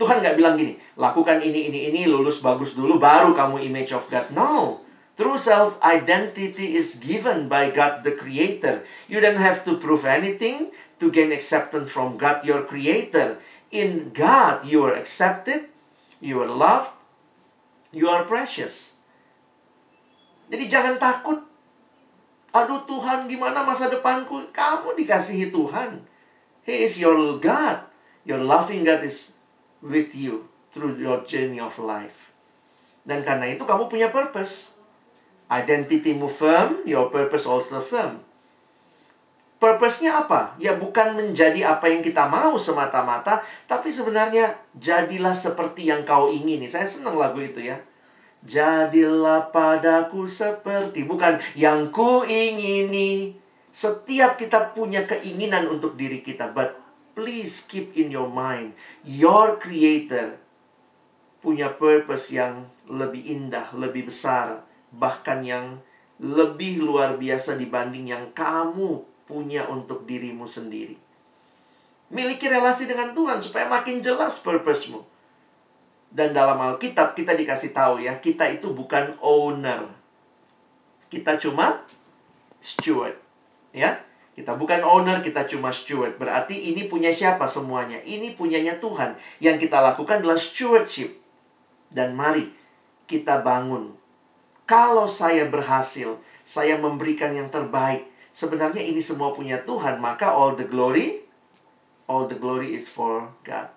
Tuhan 0.01 0.17
nggak 0.17 0.33
bilang 0.33 0.57
gini, 0.57 0.77
lakukan 0.97 1.37
ini, 1.45 1.69
ini, 1.69 1.93
ini, 1.93 2.09
lulus 2.09 2.41
bagus 2.41 2.73
dulu, 2.73 2.97
baru 2.97 3.37
kamu 3.37 3.61
image 3.69 3.93
of 3.93 4.09
God. 4.09 4.33
No. 4.33 4.81
True 5.13 5.37
self 5.37 5.77
identity 5.85 6.73
is 6.73 6.97
given 6.97 7.45
by 7.45 7.69
God 7.69 8.01
the 8.01 8.15
Creator. 8.15 8.81
You 9.05 9.21
don't 9.21 9.37
have 9.37 9.61
to 9.69 9.77
prove 9.77 10.07
anything 10.07 10.73
to 10.97 11.13
gain 11.13 11.29
acceptance 11.29 11.93
from 11.93 12.17
God, 12.17 12.41
your 12.41 12.65
Creator. 12.65 13.37
In 13.69 14.09
God, 14.15 14.65
you 14.65 14.81
are 14.81 14.97
accepted, 14.97 15.69
you 16.17 16.41
are 16.41 16.49
loved, 16.49 16.97
you 17.93 18.09
are 18.09 18.25
precious. 18.25 18.97
Jadi 20.49 20.65
jangan 20.65 20.97
takut. 20.97 21.50
Aduh 22.51 22.83
Tuhan, 22.83 23.31
gimana 23.31 23.63
masa 23.63 23.87
depanku? 23.87 24.43
Kamu 24.51 24.91
dikasihi 24.99 25.55
Tuhan. 25.55 26.03
He 26.67 26.83
is 26.83 26.99
your 26.99 27.39
God. 27.39 27.87
Your 28.27 28.43
loving 28.43 28.83
God 28.83 29.01
is 29.01 29.39
with 29.79 30.13
you 30.13 30.51
through 30.69 30.99
your 30.99 31.23
journey 31.23 31.63
of 31.63 31.79
life. 31.79 32.35
Dan 33.07 33.25
karena 33.25 33.49
itu 33.49 33.63
kamu 33.65 33.87
punya 33.87 34.11
purpose. 34.11 34.77
Identity 35.51 36.15
mu 36.15 36.27
firm, 36.27 36.83
your 36.87 37.11
purpose 37.11 37.43
also 37.47 37.81
firm. 37.81 38.23
Purpose-nya 39.61 40.25
apa? 40.25 40.57
Ya 40.57 40.73
bukan 40.73 41.13
menjadi 41.13 41.69
apa 41.69 41.85
yang 41.85 42.01
kita 42.01 42.25
mau 42.25 42.57
semata-mata, 42.57 43.45
tapi 43.69 43.93
sebenarnya 43.93 44.57
jadilah 44.73 45.37
seperti 45.37 45.85
yang 45.85 46.01
kau 46.01 46.33
ingini. 46.33 46.65
Saya 46.65 46.89
senang 46.89 47.13
lagu 47.13 47.37
itu 47.43 47.61
ya. 47.61 47.77
Jadilah 48.41 49.53
padaku 49.53 50.25
seperti 50.25 51.05
bukan 51.05 51.37
yang 51.53 51.93
ku 51.93 52.25
ingini. 52.25 53.37
Setiap 53.71 54.35
kita 54.35 54.73
punya 54.75 55.07
keinginan 55.07 55.69
untuk 55.71 55.95
diri 55.95 56.19
kita, 56.19 56.51
but 56.51 56.75
please 57.15 57.63
keep 57.67 57.95
in 57.95 58.11
your 58.11 58.27
mind 58.27 58.75
your 59.03 59.59
creator 59.59 60.39
punya 61.41 61.73
purpose 61.73 62.29
yang 62.29 62.69
lebih 62.85 63.25
indah, 63.25 63.73
lebih 63.73 64.13
besar, 64.13 64.61
bahkan 64.93 65.41
yang 65.41 65.81
lebih 66.21 66.85
luar 66.85 67.17
biasa 67.17 67.57
dibanding 67.57 68.13
yang 68.13 68.29
kamu 68.37 69.01
punya 69.25 69.65
untuk 69.65 70.05
dirimu 70.05 70.45
sendiri. 70.45 70.93
Miliki 72.13 72.45
relasi 72.45 72.85
dengan 72.85 73.17
Tuhan 73.17 73.41
supaya 73.41 73.65
makin 73.65 74.05
jelas 74.05 74.37
purpose-mu. 74.37 75.01
Dan 76.11 76.35
dalam 76.35 76.59
Alkitab 76.59 77.15
kita 77.15 77.33
dikasih 77.33 77.71
tahu 77.71 78.03
ya, 78.03 78.19
kita 78.19 78.51
itu 78.51 78.75
bukan 78.75 79.15
owner. 79.23 79.87
Kita 81.07 81.39
cuma 81.39 81.87
steward. 82.59 83.15
Ya, 83.71 84.03
kita 84.35 84.59
bukan 84.59 84.83
owner, 84.83 85.23
kita 85.23 85.47
cuma 85.47 85.71
steward. 85.71 86.19
Berarti 86.19 86.71
ini 86.71 86.91
punya 86.91 87.15
siapa 87.15 87.47
semuanya? 87.47 88.03
Ini 88.03 88.35
punyanya 88.35 88.75
Tuhan. 88.83 89.15
Yang 89.39 89.67
kita 89.67 89.79
lakukan 89.79 90.19
adalah 90.19 90.39
stewardship. 90.39 91.15
Dan 91.87 92.19
mari 92.19 92.51
kita 93.07 93.39
bangun. 93.39 93.95
Kalau 94.67 95.07
saya 95.07 95.47
berhasil, 95.47 96.19
saya 96.43 96.75
memberikan 96.75 97.31
yang 97.31 97.47
terbaik. 97.47 98.07
Sebenarnya 98.31 98.83
ini 98.83 99.03
semua 99.03 99.35
punya 99.35 99.59
Tuhan, 99.63 99.99
maka 99.99 100.31
all 100.31 100.55
the 100.55 100.63
glory 100.63 101.21
all 102.11 102.27
the 102.27 102.35
glory 102.35 102.75
is 102.75 102.91
for 102.91 103.31
God. 103.47 103.71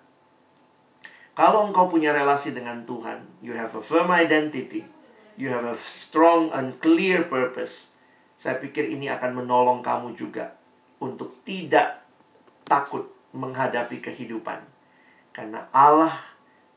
Kalau 1.35 1.67
engkau 1.67 1.91
punya 1.91 2.15
relasi 2.15 2.55
dengan 2.55 2.87
Tuhan, 2.87 3.19
you 3.43 3.51
have 3.51 3.75
a 3.75 3.83
firm 3.83 4.07
identity, 4.07 4.87
you 5.35 5.51
have 5.51 5.67
a 5.67 5.75
strong 5.75 6.47
and 6.55 6.79
clear 6.79 7.27
purpose. 7.27 7.91
Saya 8.39 8.55
pikir 8.55 8.87
ini 8.87 9.11
akan 9.11 9.43
menolong 9.43 9.83
kamu 9.83 10.15
juga 10.15 10.55
untuk 11.03 11.43
tidak 11.43 12.07
takut 12.63 13.11
menghadapi 13.35 13.99
kehidupan. 13.99 14.63
Karena 15.35 15.67
Allah 15.75 16.15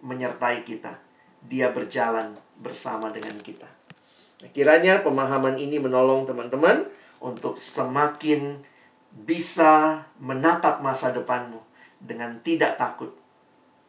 menyertai 0.02 0.66
kita. 0.66 0.98
Dia 1.46 1.70
berjalan 1.70 2.34
bersama 2.58 3.14
dengan 3.14 3.38
kita. 3.38 3.70
Nah, 4.42 4.50
kiranya 4.50 5.06
pemahaman 5.06 5.54
ini 5.54 5.78
menolong 5.78 6.26
teman-teman 6.26 6.82
untuk 7.22 7.54
semakin 7.54 8.58
bisa 9.14 10.02
menatap 10.18 10.82
masa 10.82 11.14
depanmu 11.14 11.62
dengan 12.02 12.42
tidak 12.42 12.74
takut 12.74 13.17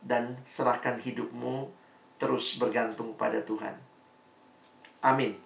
dan 0.03 0.39
serahkan 0.47 0.99
hidupmu 0.99 1.69
terus 2.19 2.55
bergantung 2.59 3.15
pada 3.15 3.39
Tuhan. 3.43 3.75
Amin. 4.99 5.39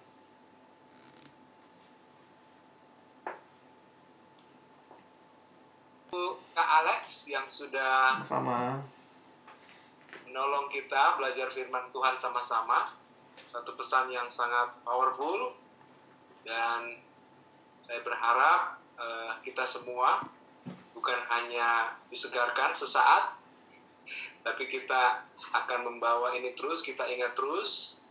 Kak 6.54 6.70
Alex 6.82 7.26
yang 7.30 7.50
sudah 7.50 8.22
sama 8.22 8.78
menolong 10.26 10.70
kita 10.70 11.18
belajar 11.18 11.50
firman 11.50 11.90
Tuhan 11.90 12.14
sama-sama. 12.18 12.94
Satu 13.50 13.74
pesan 13.78 14.10
yang 14.10 14.26
sangat 14.26 14.74
powerful 14.82 15.54
dan 16.42 16.98
saya 17.78 18.02
berharap 18.02 18.82
uh, 18.98 19.38
kita 19.46 19.62
semua 19.62 20.26
bukan 20.90 21.18
hanya 21.30 21.94
disegarkan 22.10 22.74
sesaat, 22.74 23.34
tapi 24.44 24.68
kita 24.68 25.24
akan 25.56 25.88
membawa 25.88 26.36
ini 26.36 26.52
terus, 26.52 26.84
kita 26.84 27.08
ingat 27.08 27.32
terus, 27.32 28.04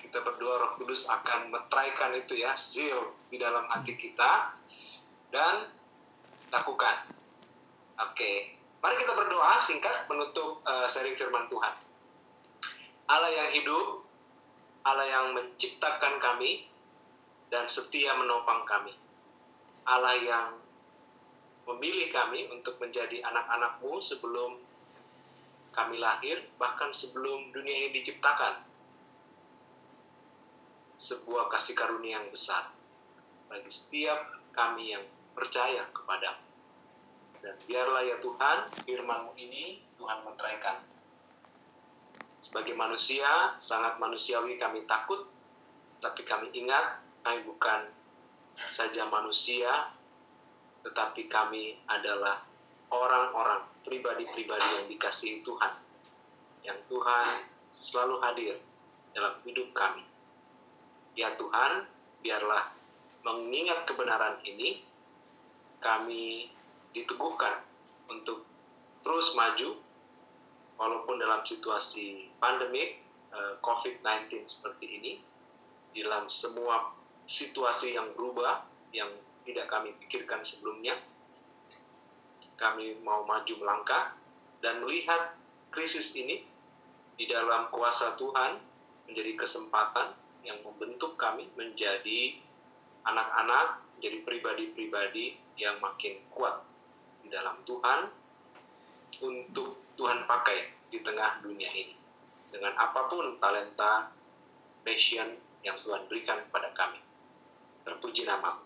kita 0.00 0.24
berdoa 0.24 0.56
Roh 0.56 0.72
Kudus 0.80 1.04
akan 1.12 1.52
metraikan 1.52 2.16
itu 2.16 2.40
ya, 2.40 2.56
zeal 2.56 3.04
di 3.28 3.36
dalam 3.36 3.68
hati 3.68 3.92
kita 3.92 4.56
dan 5.28 5.68
lakukan. 6.48 7.04
Oke, 8.00 8.56
mari 8.80 8.96
kita 8.96 9.12
berdoa 9.12 9.60
singkat 9.60 10.08
menutup 10.08 10.64
uh, 10.64 10.88
sharing 10.88 11.20
firman 11.20 11.44
Tuhan. 11.52 11.76
Allah 13.04 13.28
yang 13.28 13.50
hidup, 13.52 14.08
Allah 14.88 15.04
yang 15.04 15.26
menciptakan 15.36 16.16
kami 16.16 16.64
dan 17.52 17.68
setia 17.68 18.16
menopang 18.16 18.64
kami. 18.64 18.96
Allah 19.84 20.16
yang 20.16 20.48
memilih 21.68 22.08
kami 22.08 22.48
untuk 22.48 22.80
menjadi 22.80 23.20
anak-anakmu 23.20 24.00
sebelum 24.00 24.63
kami 25.74 25.98
lahir, 25.98 26.40
bahkan 26.56 26.94
sebelum 26.94 27.50
dunia 27.50 27.74
ini 27.84 27.88
diciptakan. 27.92 28.62
Sebuah 30.96 31.50
kasih 31.52 31.74
karunia 31.76 32.22
yang 32.22 32.30
besar 32.30 32.70
bagi 33.50 33.68
setiap 33.68 34.40
kami 34.54 34.94
yang 34.94 35.04
percaya 35.34 35.84
kepadamu. 35.90 36.42
Dan 37.44 37.54
biarlah 37.68 38.02
ya 38.06 38.16
Tuhan, 38.24 38.72
firmanmu 38.88 39.36
ini 39.36 39.84
Tuhan 40.00 40.24
meteraikan 40.24 40.80
Sebagai 42.40 42.76
manusia, 42.76 43.56
sangat 43.56 43.96
manusiawi 43.96 44.60
kami 44.60 44.84
takut, 44.84 45.28
tapi 46.04 46.28
kami 46.28 46.52
ingat 46.52 47.00
kami 47.24 47.40
bukan 47.48 47.88
saja 48.68 49.08
manusia, 49.08 49.88
tetapi 50.84 51.24
kami 51.24 51.80
adalah 51.88 52.44
orang-orang, 52.92 53.64
pribadi-pribadi 53.84 54.68
yang 54.80 54.86
dikasihi 54.90 55.44
Tuhan. 55.44 55.72
Yang 56.64 56.80
Tuhan 56.88 57.28
selalu 57.70 58.16
hadir 58.24 58.54
dalam 59.12 59.36
hidup 59.44 59.70
kami. 59.76 60.02
Ya 61.14 61.36
Tuhan, 61.38 61.86
biarlah 62.24 62.74
mengingat 63.22 63.86
kebenaran 63.86 64.40
ini, 64.42 64.82
kami 65.78 66.50
diteguhkan 66.96 67.60
untuk 68.10 68.42
terus 69.04 69.36
maju, 69.36 69.76
walaupun 70.80 71.20
dalam 71.20 71.44
situasi 71.44 72.32
pandemik 72.40 72.98
eh, 73.30 73.54
COVID-19 73.60 74.48
seperti 74.48 74.86
ini, 74.98 75.12
dalam 75.94 76.26
semua 76.26 76.90
situasi 77.30 77.94
yang 77.94 78.10
berubah, 78.18 78.66
yang 78.90 79.12
tidak 79.44 79.70
kami 79.70 79.94
pikirkan 80.02 80.42
sebelumnya, 80.42 80.96
kami 82.54 82.98
mau 83.02 83.26
maju 83.26 83.54
melangkah 83.60 84.14
dan 84.62 84.80
melihat 84.84 85.34
krisis 85.74 86.14
ini 86.14 86.46
di 87.14 87.26
dalam 87.26 87.70
kuasa 87.70 88.18
Tuhan 88.18 88.58
menjadi 89.06 89.38
kesempatan 89.38 90.14
yang 90.44 90.60
membentuk 90.60 91.16
kami 91.16 91.48
menjadi 91.56 92.38
anak-anak, 93.04 93.80
menjadi 93.96 94.18
pribadi-pribadi 94.24 95.36
yang 95.60 95.78
makin 95.78 96.18
kuat 96.32 96.64
di 97.24 97.28
dalam 97.32 97.60
Tuhan 97.64 98.10
untuk 99.22 99.80
Tuhan 99.94 100.26
pakai 100.26 100.90
di 100.90 100.98
tengah 101.00 101.40
dunia 101.40 101.70
ini 101.70 101.94
dengan 102.50 102.74
apa 102.78 103.10
pun 103.10 103.38
talenta, 103.42 104.14
passion 104.86 105.26
yang 105.66 105.74
Tuhan 105.74 106.06
berikan 106.06 106.38
kepada 106.48 106.70
kami. 106.76 107.00
Terpuji 107.82 108.28
nama 108.28 108.58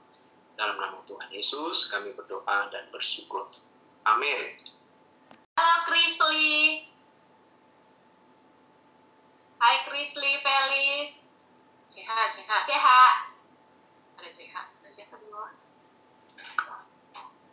dalam 0.58 0.76
nama 0.76 0.98
Tuhan 1.06 1.30
Yesus 1.30 1.88
kami 1.94 2.12
berdoa 2.12 2.68
dan 2.68 2.90
bersyukur. 2.90 3.48
Amin. 4.08 4.56
Halo 5.60 5.84
Krisli. 5.84 6.80
Hai 9.60 9.76
Krisli 9.84 10.32
Felis. 10.40 11.28
CH, 11.92 12.08
CH. 12.32 12.52
CH. 12.64 12.88
Ada 14.16 14.30
CH, 14.32 14.54
ada 14.56 14.88
CH 14.88 15.12
di 15.12 15.28
bawah. 15.28 15.52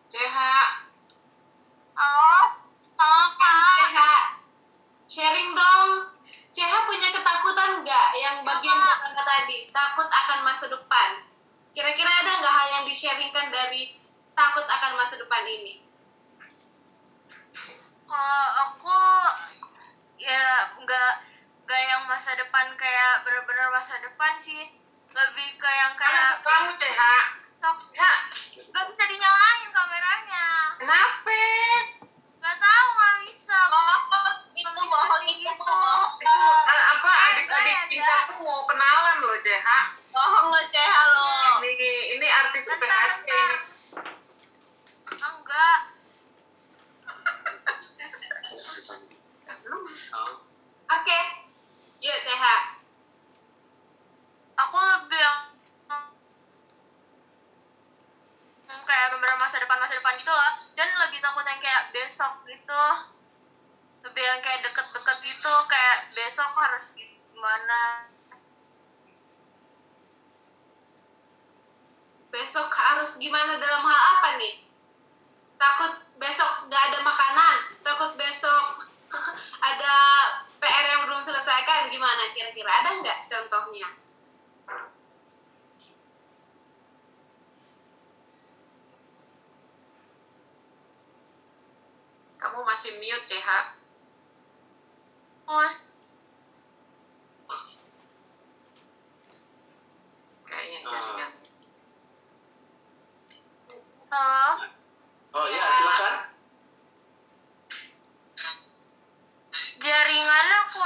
CH. 0.08 0.38
Oh, 2.00 2.46
halo 3.04 3.24
Kak. 3.36 3.76
CH. 3.76 4.00
Sharing 5.12 5.52
dong. 5.52 5.90
CH 6.56 6.74
punya 6.88 7.10
ketakutan 7.12 7.84
nggak 7.84 8.08
yang 8.16 8.48
bagian 8.48 8.80
pertama 8.80 9.28
tadi? 9.28 9.68
Takut 9.76 10.08
akan 10.08 10.40
masa 10.48 10.72
depan. 10.72 11.20
Kira-kira 11.76 12.12
ada 12.24 12.32
nggak 12.40 12.56
hal 12.56 12.68
yang 12.80 12.84
di-sharingkan 12.88 13.52
dari 13.52 14.00
takut 14.32 14.64
akan 14.64 14.96
masa 14.96 15.20
depan 15.20 15.44
ini? 15.44 15.85
Kalau 18.06 18.46
aku 18.62 19.00
ya 20.18 20.46
nggak 20.76 21.12
nggak 21.62 21.82
yang 21.84 22.04
masa 22.06 22.32
depan 22.34 22.70
kayak 22.76 23.22
bener-bener 23.22 23.68
masa 23.70 23.98
depan 24.00 24.38
sih 24.38 24.70
lebih 25.10 25.50
ke 25.56 25.70
yang 25.72 25.94
kayak 25.96 26.38
Kamu 26.40 26.72
CH. 26.76 27.02
Sok- 27.58 27.90
nggak 28.68 28.86
bisa 28.86 29.04
dinyalain 29.06 29.70
kameranya 29.72 30.46
Kenapa? 30.78 31.40
nggak 32.38 32.56
tahu 32.56 32.88
nggak 32.92 33.16
bisa 33.24 33.60
itu 34.56 34.70
bohong 34.86 35.26
itu 35.26 35.50
Itu 36.16 36.36
eh, 36.46 36.84
apa 36.94 37.12
adik-adik 37.28 37.78
kita 37.90 38.16
tuh 38.30 38.38
mau 38.40 38.62
kenalan 38.64 39.16
loh 39.20 39.36
CH. 39.36 39.68
bohong 40.12 40.46
lo 40.48 40.62
CH 40.64 40.94
lo 41.10 41.26
Ini 41.66 41.92
ini 42.14 42.28
artis 42.30 42.70
bentar. 42.72 43.18
ini. 43.18 43.42
enggak 45.18 45.78
oke. 51.02 51.20
Yuk 52.04 52.20
CH 52.24 52.76
aku 54.56 54.78
lebih 54.80 55.20
yang 55.20 55.40
kayak 58.86 59.08
bener 59.18 59.36
masa 59.42 59.58
depan 59.58 59.82
masa 59.82 59.98
depan 59.98 60.16
gitu 60.16 60.32
loh. 60.32 60.52
Dan 60.78 60.90
lebih 61.06 61.20
takut 61.20 61.44
yang 61.44 61.60
kayak 61.60 61.90
besok 61.92 62.34
gitu. 62.48 62.84
Lebih 64.06 64.24
yang 64.24 64.42
kayak 64.46 64.62
deket-deket 64.70 65.18
gitu 65.26 65.54
kayak 65.68 65.98
besok 66.14 66.52
harus 66.54 66.86
gimana? 66.94 67.82
Besok 72.30 72.70
harus 72.70 73.18
gimana 73.18 73.58
dalam 73.58 73.82
hal 73.84 74.02
apa 74.20 74.30
nih? 74.38 74.62
Takut 75.56 75.94
besok 76.20 76.68
nggak 76.68 76.84
ada 76.92 77.00
makanan, 77.02 77.56
takut 77.82 78.12
besok 78.20 78.92
ada 79.72 79.98
PR 80.66 80.86
yang 80.90 81.02
belum 81.06 81.22
selesaikan, 81.22 81.94
gimana 81.94 82.34
kira-kira? 82.34 82.66
Ada 82.82 82.90
nggak 82.98 83.20
contohnya? 83.30 83.86
Kamu 92.42 92.60
masih 92.66 92.98
mute 92.98 93.26
CH. 93.26 93.50
terus 95.46 95.76
Kayaknya 100.46 100.80
Ah. 100.82 100.90
jaringan. 100.90 101.32
halo 104.10 104.66
oh 105.36 105.46
ya, 105.46 105.58
Ya. 105.60 105.70
silakan. 105.70 106.35
Jaringannya 109.86 110.58
aku 110.66 110.82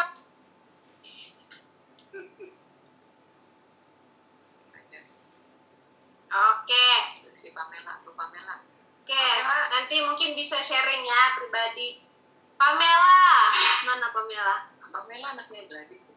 Oke, 6.30 6.90
Tuh 7.26 7.34
si 7.34 7.50
Pamela, 7.58 7.98
tuh 8.06 8.14
Pamela. 8.14 8.62
oke. 9.02 9.26
Nanti 9.74 9.98
mungkin 10.06 10.38
bisa 10.38 10.62
sharing 10.62 11.02
ya 11.02 11.42
pribadi. 11.42 12.06
Pamela, 12.54 13.50
mana 13.90 14.14
Pamela? 14.14 14.70
Pamela 14.94 15.28
anaknya 15.34 15.66
Gladys. 15.66 16.14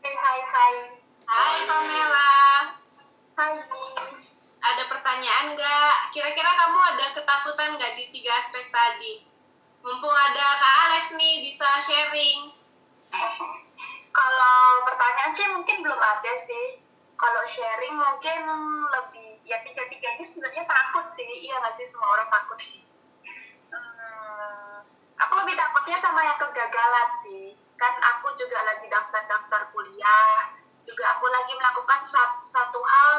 hai 0.00 0.14
hai 0.14 0.40
hai 0.46 0.74
Hai 1.26 1.56
Pamela. 1.66 2.30
hai 3.34 3.52
Ada 4.60 4.84
pertanyaan 4.86 5.58
nggak? 5.58 5.94
Kira-kira 6.14 6.50
kamu 6.54 6.78
ada 6.94 7.06
ketakutan 7.10 7.74
nggak 7.74 7.92
di 7.98 8.04
tiga 8.14 8.38
aspek 8.38 8.70
tadi? 8.70 9.29
Mumpung 9.80 10.12
ada 10.26 10.46
Kak 10.60 10.74
Alex 10.84 11.04
nih, 11.16 11.34
bisa 11.44 11.68
sharing. 11.80 12.52
Kalau 14.18 14.58
pertanyaan 14.84 15.32
sih 15.32 15.46
mungkin 15.48 15.80
belum 15.84 15.96
ada 16.00 16.32
sih. 16.36 16.66
Kalau 17.16 17.42
sharing 17.44 17.94
mungkin 17.96 18.40
lebih 18.94 19.40
ya 19.44 19.56
tiga-tiganya 19.64 20.24
sebenarnya 20.24 20.64
takut 20.68 21.04
sih. 21.08 21.24
Iya 21.46 21.60
nggak 21.64 21.74
sih 21.76 21.86
semua 21.88 22.08
orang 22.12 22.28
takut 22.28 22.58
sih. 22.60 22.82
Hmm, 23.72 24.84
aku 25.16 25.32
lebih 25.44 25.56
takutnya 25.56 25.96
sama 26.00 26.20
yang 26.28 26.38
kegagalan 26.40 27.08
sih. 27.24 27.56
Kan 27.80 27.94
aku 28.00 28.36
juga 28.36 28.60
lagi 28.64 28.86
daftar-daftar 28.88 29.62
kuliah. 29.72 30.52
Juga 30.84 31.04
aku 31.16 31.26
lagi 31.28 31.52
melakukan 31.56 32.00
sa- 32.04 32.40
satu 32.44 32.80
hal 32.84 33.16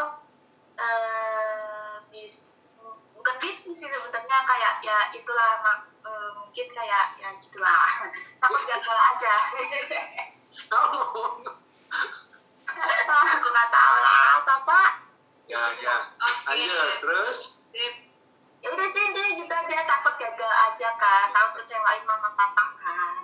eh 0.82 1.96
bis 2.10 2.66
bukan 3.16 3.36
bisnis 3.44 3.78
sih 3.78 3.90
sebenarnya 3.90 4.38
kayak 4.50 4.74
ya 4.82 4.98
itulah 5.14 5.62
mungkin 6.52 6.68
kayak 6.76 7.16
ya 7.16 7.32
gitulah 7.40 8.12
takut 8.44 8.64
gagal 8.68 9.00
aja 9.16 9.36
Oh, 10.72 11.40
aku 13.32 13.48
nggak 13.48 13.70
tahu 13.72 13.96
lah 14.04 14.44
apa 14.44 14.80
ya, 15.48 15.64
ya. 15.80 16.12
Oke. 16.20 16.48
Lanjut, 16.48 16.92
terus. 17.00 17.40
Sip. 17.72 18.12
ya 18.60 18.68
udah 18.68 18.88
sih 18.92 19.06
dia 19.16 19.28
gitu 19.40 19.48
aja 19.48 19.78
takut 19.88 20.16
gagal 20.20 20.52
aja 20.52 20.88
kan 21.00 21.32
takut 21.32 21.64
kecewain 21.64 22.04
mama 22.04 22.36
papa 22.36 22.66
kan 22.84 23.24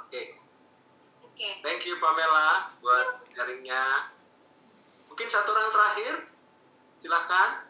Oke. 0.00 0.40
Oke. 1.28 1.48
Thank 1.60 1.84
you 1.84 2.00
Pamela 2.00 2.72
buat 2.80 3.20
sharingnya. 3.36 4.16
Mungkin 5.12 5.28
satu 5.28 5.52
orang 5.52 5.70
terakhir, 5.76 6.14
silahkan. 7.04 7.67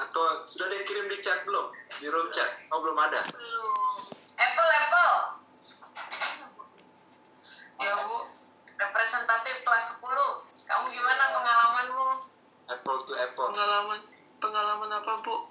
Atau 0.00 0.44
sudah 0.48 0.70
ada 0.70 0.74
yang 0.80 0.86
kirim 0.88 1.06
di 1.12 1.18
chat 1.20 1.44
belum? 1.44 1.72
Di 2.00 2.06
room 2.08 2.28
chat? 2.32 2.64
Oh 2.72 2.80
belum 2.80 2.96
ada. 2.96 3.20
Belum. 3.28 4.08
Apple, 4.38 4.70
Apple. 4.72 5.14
Ya 7.82 7.92
Bu, 8.06 8.18
representatif 8.78 9.56
kelas 9.66 10.00
10. 10.00 10.08
Kamu 10.64 10.86
gimana 10.94 11.24
pengalamanmu? 11.36 12.08
Apple 12.70 12.98
to 13.04 13.12
apple. 13.18 13.50
pengalaman 13.52 14.00
pengalaman 14.40 14.90
apa 14.90 15.12
bu 15.20 15.50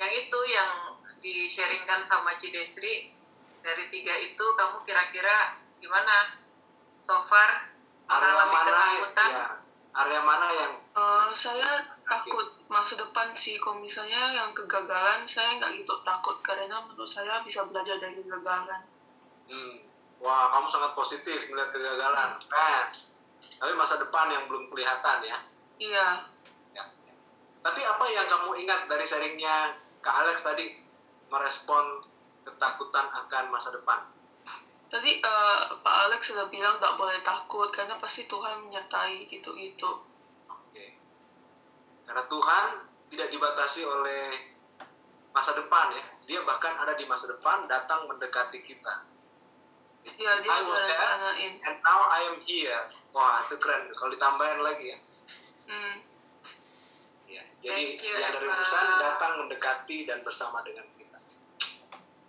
Yang 0.00 0.12
itu 0.26 0.38
yang 0.50 0.70
di-sharingkan 1.22 2.02
sama 2.02 2.34
Cidestri 2.38 3.14
dari 3.62 3.84
tiga 3.90 4.14
itu 4.18 4.44
kamu 4.54 4.86
kira-kira 4.86 5.58
gimana 5.82 6.38
so 7.02 7.26
far 7.26 7.70
area 8.06 8.32
mana 8.46 8.62
ketakutan 8.62 9.30
ya 9.34 9.46
area 9.98 10.20
mana 10.22 10.46
yang 10.54 10.72
Eh, 11.28 11.36
saya 11.36 11.84
takut 12.08 12.48
masa 12.72 12.96
depan 12.96 13.36
sih. 13.36 13.60
Kalau 13.60 13.76
misalnya 13.76 14.32
yang 14.32 14.56
kegagalan 14.56 15.28
saya 15.28 15.60
nggak 15.60 15.84
gitu 15.84 15.92
takut. 16.00 16.40
Karena 16.40 16.80
menurut 16.88 17.08
saya 17.08 17.44
bisa 17.44 17.68
belajar 17.68 18.00
dari 18.00 18.16
kegagalan. 18.24 18.80
Hmm, 19.48 19.76
wah 20.24 20.48
kamu 20.56 20.68
sangat 20.72 20.92
positif 20.96 21.48
melihat 21.52 21.72
kegagalan 21.72 22.36
keren 22.48 22.88
tapi 23.38 23.72
masa 23.78 24.02
depan 24.02 24.28
yang 24.34 24.44
belum 24.50 24.66
kelihatan 24.72 25.18
ya? 25.24 25.38
Iya. 25.78 26.08
Ya. 26.74 26.84
Tapi 27.62 27.80
apa 27.86 28.04
yang 28.10 28.26
kamu 28.26 28.50
ingat 28.66 28.90
dari 28.90 29.06
sharingnya 29.06 29.78
Kak 30.02 30.26
Alex 30.26 30.42
tadi 30.42 30.74
merespon 31.30 32.02
ketakutan 32.42 33.06
akan 33.08 33.44
masa 33.52 33.70
depan? 33.70 34.00
tadi 34.88 35.20
eh, 35.20 35.60
Pak 35.84 35.96
Alex 36.08 36.32
sudah 36.32 36.48
bilang 36.48 36.80
nggak 36.80 36.96
boleh 36.96 37.20
takut 37.20 37.68
karena 37.68 38.00
pasti 38.00 38.24
Tuhan 38.24 38.64
menyertai 38.64 39.28
gitu 39.28 39.52
gitu 39.52 39.84
Oke. 39.84 40.07
Karena 42.08 42.24
Tuhan 42.24 42.68
tidak 43.12 43.28
dibatasi 43.28 43.84
oleh 43.84 44.24
masa 45.36 45.52
depan 45.52 45.92
ya. 45.92 46.04
Dia 46.24 46.40
bahkan 46.48 46.80
ada 46.80 46.96
di 46.96 47.04
masa 47.04 47.28
depan 47.28 47.68
datang 47.68 48.08
mendekati 48.08 48.64
kita. 48.64 49.04
iya 50.08 50.40
dia 50.40 50.48
I 50.48 50.64
was 50.64 50.80
there 50.88 51.36
and 51.68 51.76
now 51.84 52.08
I 52.08 52.32
am 52.32 52.40
here. 52.48 52.88
Wah 53.12 53.44
itu 53.44 53.60
keren. 53.60 53.92
Kalau 53.92 54.08
ditambahin 54.08 54.64
lagi 54.64 54.96
ya. 54.96 54.98
hmm. 55.68 55.94
Ya, 57.28 57.44
Jadi 57.60 58.00
you, 58.00 58.16
yang 58.16 58.32
dari 58.32 58.48
pesan 58.48 58.88
datang 59.04 59.44
mendekati 59.44 60.08
dan 60.08 60.24
bersama 60.24 60.64
dengan 60.64 60.88
kita. 60.96 61.20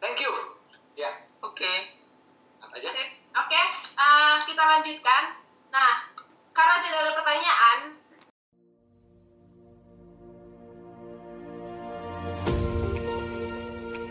Thank 0.04 0.20
you. 0.20 0.60
Ya, 1.00 1.24
oke 1.40 2.00
aja. 2.80 2.92
Oke, 3.30 3.62
eh, 4.00 4.36
kita 4.48 4.64
lanjutkan. 4.64 5.24
Nah, 5.70 5.92
karena 6.56 6.76
tidak 6.82 7.00
ada 7.06 7.12
pertanyaan, 7.20 7.80